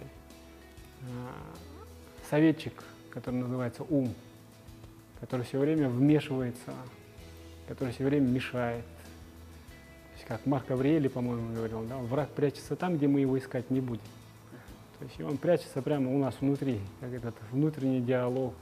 советчик, 2.30 2.74
который 3.10 3.36
называется 3.36 3.84
ум, 3.84 4.14
который 5.20 5.46
все 5.46 5.60
время 5.60 5.90
вмешивается, 5.90 6.74
который 7.68 7.94
все 7.94 8.04
время 8.06 8.28
мешает, 8.28 8.84
как 10.28 10.46
Марк 10.46 10.72
Авриэли, 10.72 11.08
по-моему, 11.08 11.54
говорил, 11.54 11.84
да, 11.84 11.98
враг 11.98 12.30
прячется 12.30 12.76
там, 12.76 12.98
где 12.98 13.08
мы 13.08 13.22
его 13.22 13.38
искать 13.38 13.70
не 13.70 13.80
будем. 13.80 14.02
То 14.98 15.06
есть 15.06 15.22
он 15.22 15.38
прячется 15.38 15.82
прямо 15.82 16.12
у 16.14 16.18
нас 16.18 16.36
внутри, 16.40 16.80
как 17.00 17.14
этот 17.14 17.36
внутренний 17.52 18.02
диалог, 18.02 18.56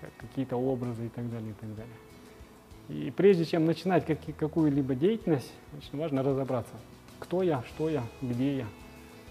как 0.00 0.10
какие-то 0.18 0.56
образы 0.56 1.06
и 1.06 1.08
так 1.08 1.28
далее, 1.30 1.50
и 1.50 1.54
так 1.54 1.74
далее. 1.74 3.06
И 3.06 3.10
прежде 3.10 3.44
чем 3.44 3.64
начинать 3.64 4.06
как, 4.06 4.18
какую-либо 4.38 4.94
деятельность, 4.94 5.52
очень 5.76 5.98
важно 5.98 6.22
разобраться, 6.22 6.74
кто 7.18 7.42
я, 7.42 7.62
что 7.64 7.88
я, 7.88 8.04
где 8.22 8.58
я. 8.58 8.66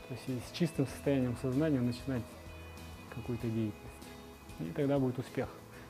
То 0.08 0.14
есть 0.14 0.48
с 0.48 0.52
чистым 0.52 0.86
состоянием 0.88 1.38
сознания 1.42 1.80
начинать 1.80 2.24
какую-то 3.18 3.48
деятельность. 3.48 4.08
И 4.60 4.72
тогда 4.76 4.98
будет 5.00 5.20
успех. 5.20 5.50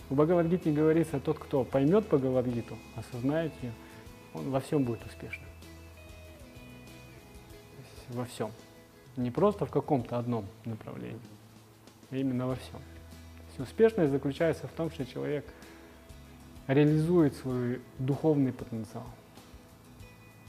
В 0.10 0.16
Бхагавадгите 0.16 0.72
говорится, 0.72 1.20
тот, 1.20 1.38
кто 1.38 1.64
поймет 1.64 2.06
Бхагавадгиту, 2.06 2.78
осознает 2.96 3.54
ее, 3.62 3.74
он 4.34 4.50
во 4.50 4.60
всем 4.60 4.84
будет 4.84 5.06
успешным. 5.06 5.48
Во 8.10 8.26
всем. 8.26 8.52
Не 9.18 9.32
просто 9.32 9.66
в 9.66 9.72
каком-то 9.72 10.18
одном 10.18 10.46
направлении, 10.66 11.20
а 12.12 12.16
именно 12.16 12.48
во 12.48 12.56
всем. 12.56 12.80
успешность 13.58 14.12
заключается 14.12 14.68
в 14.68 14.72
том, 14.72 14.92
что 14.92 15.06
человек 15.06 15.46
реализует 16.68 17.36
свой 17.36 17.82
духовный 17.98 18.54
потенциал. 18.54 19.08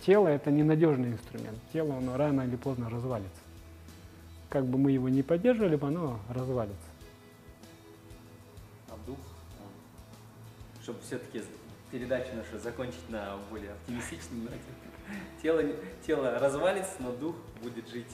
Тело– 0.05 0.29
это 0.29 0.51
ненадежный 0.51 1.13
инструмент. 1.13 1.59
Тело, 1.73 1.97
оно 1.97 2.17
рано 2.17 2.43
или 2.43 2.57
поздно 2.57 2.91
развалится. 2.91 3.48
Как 4.49 4.65
бы 4.65 4.79
мы 4.79 4.93
его 4.93 5.09
не 5.09 5.23
поддерживали, 5.23 5.79
оно 5.83 6.21
развалится. 6.31 6.77
А 8.89 8.97
дух, 9.07 9.19
чтобы 10.83 11.01
все-таки 11.01 11.43
передачу 11.91 12.35
нашу 12.35 12.59
закончить 12.63 13.09
на 13.11 13.37
более 13.51 13.73
оптимистичном 13.73 14.45
ноте. 14.45 14.57
Тело, 15.43 15.63
тело 16.07 16.39
развалится, 16.39 16.95
но 17.01 17.13
дух 17.13 17.37
будет 17.63 17.89
жить. 17.89 18.07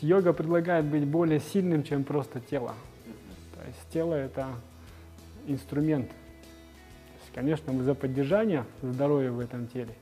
Йога 0.00 0.32
предлагает 0.32 0.84
быть 0.84 1.06
более 1.06 1.40
сильным, 1.40 1.84
чем 1.84 2.04
просто 2.04 2.40
тело. 2.40 2.74
То 3.54 3.66
есть 3.66 3.78
тело 3.92 4.14
это 4.14 4.48
инструмент. 5.46 6.08
То 6.08 6.14
есть, 7.22 7.34
конечно, 7.34 7.72
мы 7.72 7.84
за 7.84 7.94
поддержание 7.94 8.64
здоровья 8.82 9.30
в 9.30 9.40
этом 9.40 9.68
теле, 9.68 9.94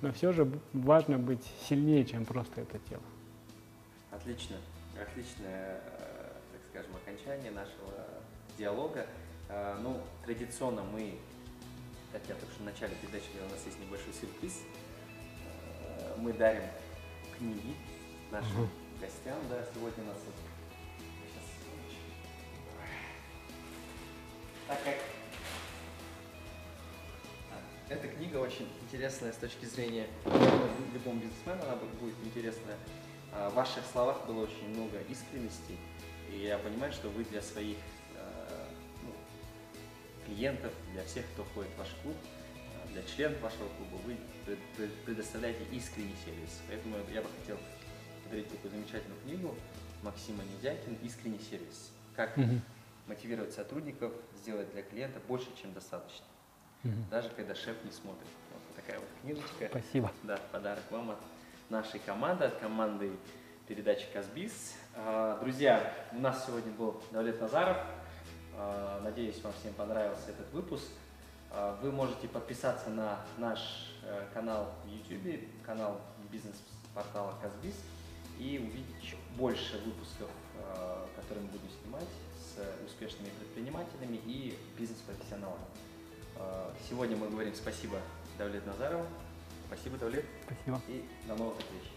но 0.00 0.12
все 0.12 0.32
же 0.32 0.48
важно 0.72 1.18
быть 1.18 1.44
сильнее, 1.68 2.04
чем 2.04 2.24
просто 2.24 2.60
это 2.60 2.78
тело. 2.88 3.02
Отлично. 4.12 4.56
Отличное, 5.00 5.80
э, 5.98 6.32
так 6.52 6.60
скажем, 6.70 6.96
окончание 6.96 7.50
нашего 7.50 7.92
диалога. 8.56 9.06
Э, 9.48 9.76
Ну, 9.80 10.00
традиционно 10.24 10.82
мы, 10.82 11.18
как 12.12 12.22
я 12.28 12.34
только 12.34 12.52
что 12.52 12.62
в 12.62 12.66
начале 12.66 12.94
передачи 12.96 13.26
у 13.46 13.50
нас 13.50 13.64
есть 13.66 13.78
небольшой 13.80 14.12
сюрприз. 14.14 14.62
Э, 15.82 16.14
Мы 16.18 16.32
дарим 16.32 16.62
книги 17.36 17.74
нашим 18.30 18.62
Мгм. 18.62 18.70
гостям. 19.00 19.38
Да, 19.50 19.64
сегодня 19.74 20.04
у 20.04 20.06
нас 20.06 20.18
вот... 20.24 20.34
Сейчас. 21.26 21.44
Так 24.68 24.82
как 24.84 24.94
а, 27.52 27.92
эта 27.92 28.08
книга 28.08 28.36
очень 28.38 28.68
интересная 28.82 29.32
с 29.32 29.36
точки 29.36 29.64
зрения 29.66 30.06
любому 30.94 31.20
бизнесмену, 31.20 31.62
она 31.64 31.74
бу- 31.74 31.98
будет 32.00 32.14
интересная. 32.24 32.76
А, 33.34 33.50
В 33.50 33.54
ваших 33.54 33.84
словах 33.92 34.26
было 34.26 34.44
очень 34.44 34.68
много 34.68 34.98
искренности, 35.08 35.76
и 36.32 36.38
я 36.38 36.58
понимаю, 36.58 36.92
что 36.92 37.08
вы 37.10 37.24
для 37.24 37.42
своих 37.42 37.76
э, 38.16 38.66
ну, 39.02 39.12
клиентов, 40.26 40.72
для 40.92 41.04
всех, 41.04 41.24
кто 41.32 41.44
входит 41.44 41.70
в 41.72 41.78
ваш 41.78 41.88
клуб, 42.02 42.16
э, 42.86 42.92
для 42.92 43.02
членов 43.02 43.40
вашего 43.40 43.68
клуба, 43.76 44.00
вы 44.06 44.16
пред- 44.46 44.58
пред- 44.76 45.04
предоставляете 45.04 45.64
искренний 45.72 46.14
сервис. 46.24 46.60
Поэтому 46.68 46.96
я 47.12 47.22
бы 47.22 47.28
хотел 47.40 47.58
подарить 48.24 48.48
такую 48.50 48.70
замечательную 48.72 49.20
книгу 49.22 49.54
Максима 50.02 50.42
Недякин 50.44 50.94
«Искренний 51.02 51.40
сервис». 51.40 51.90
Как 52.16 52.36
мотивировать 53.06 53.52
сотрудников 53.52 54.12
сделать 54.40 54.72
для 54.72 54.82
клиента 54.82 55.20
больше, 55.28 55.48
чем 55.60 55.72
достаточно. 55.74 56.24
Даже 57.10 57.28
когда 57.30 57.54
шеф 57.54 57.76
не 57.84 57.90
смотрит. 57.90 58.28
Вот 58.52 58.76
такая 58.76 58.98
вот 59.00 59.08
книжечка. 59.22 59.66
Спасибо. 59.70 60.12
Да, 60.22 60.38
подарок 60.52 60.84
вам 60.90 61.10
от 61.12 61.18
нашей 61.70 62.00
команды, 62.00 62.44
от 62.44 62.56
команды 62.56 63.12
передачи 63.66 64.06
Казбиз. 64.12 64.74
А, 64.94 65.38
Друзья, 65.40 65.92
у 66.12 66.18
нас 66.18 66.44
сегодня 66.46 66.72
был 66.72 67.00
Давлет 67.10 67.40
Назаров. 67.40 67.78
А, 68.56 69.00
Надеюсь, 69.02 69.42
вам 69.42 69.52
всем 69.60 69.72
понравился 69.74 70.30
этот 70.30 70.50
выпуск. 70.52 70.86
А, 71.50 71.78
Вы 71.82 71.90
можете 71.92 72.28
подписаться 72.28 72.90
на 72.90 73.20
наш 73.38 73.92
э, 74.02 74.26
канал 74.34 74.72
в 74.84 74.88
YouTube, 74.88 75.48
канал 75.64 76.00
бизнес-портала 76.30 77.34
Казбиз 77.40 77.74
и 78.38 78.58
увидеть 78.58 79.16
больше 79.36 79.78
выпусков, 79.84 80.28
которые 81.14 81.44
мы 81.44 81.50
будем 81.52 81.68
снимать 81.80 82.08
с 82.36 82.84
успешными 82.84 83.28
предпринимателями 83.38 84.16
и 84.26 84.58
бизнес-профессионалами. 84.76 85.64
Сегодня 86.88 87.16
мы 87.16 87.28
говорим 87.28 87.54
спасибо 87.54 87.98
Давлет 88.36 88.66
Назарову. 88.66 89.06
Спасибо, 89.66 89.96
Давлет. 89.98 90.24
Спасибо. 90.46 90.80
И 90.88 91.04
до 91.26 91.36
новых 91.36 91.58
встреч. 91.58 91.93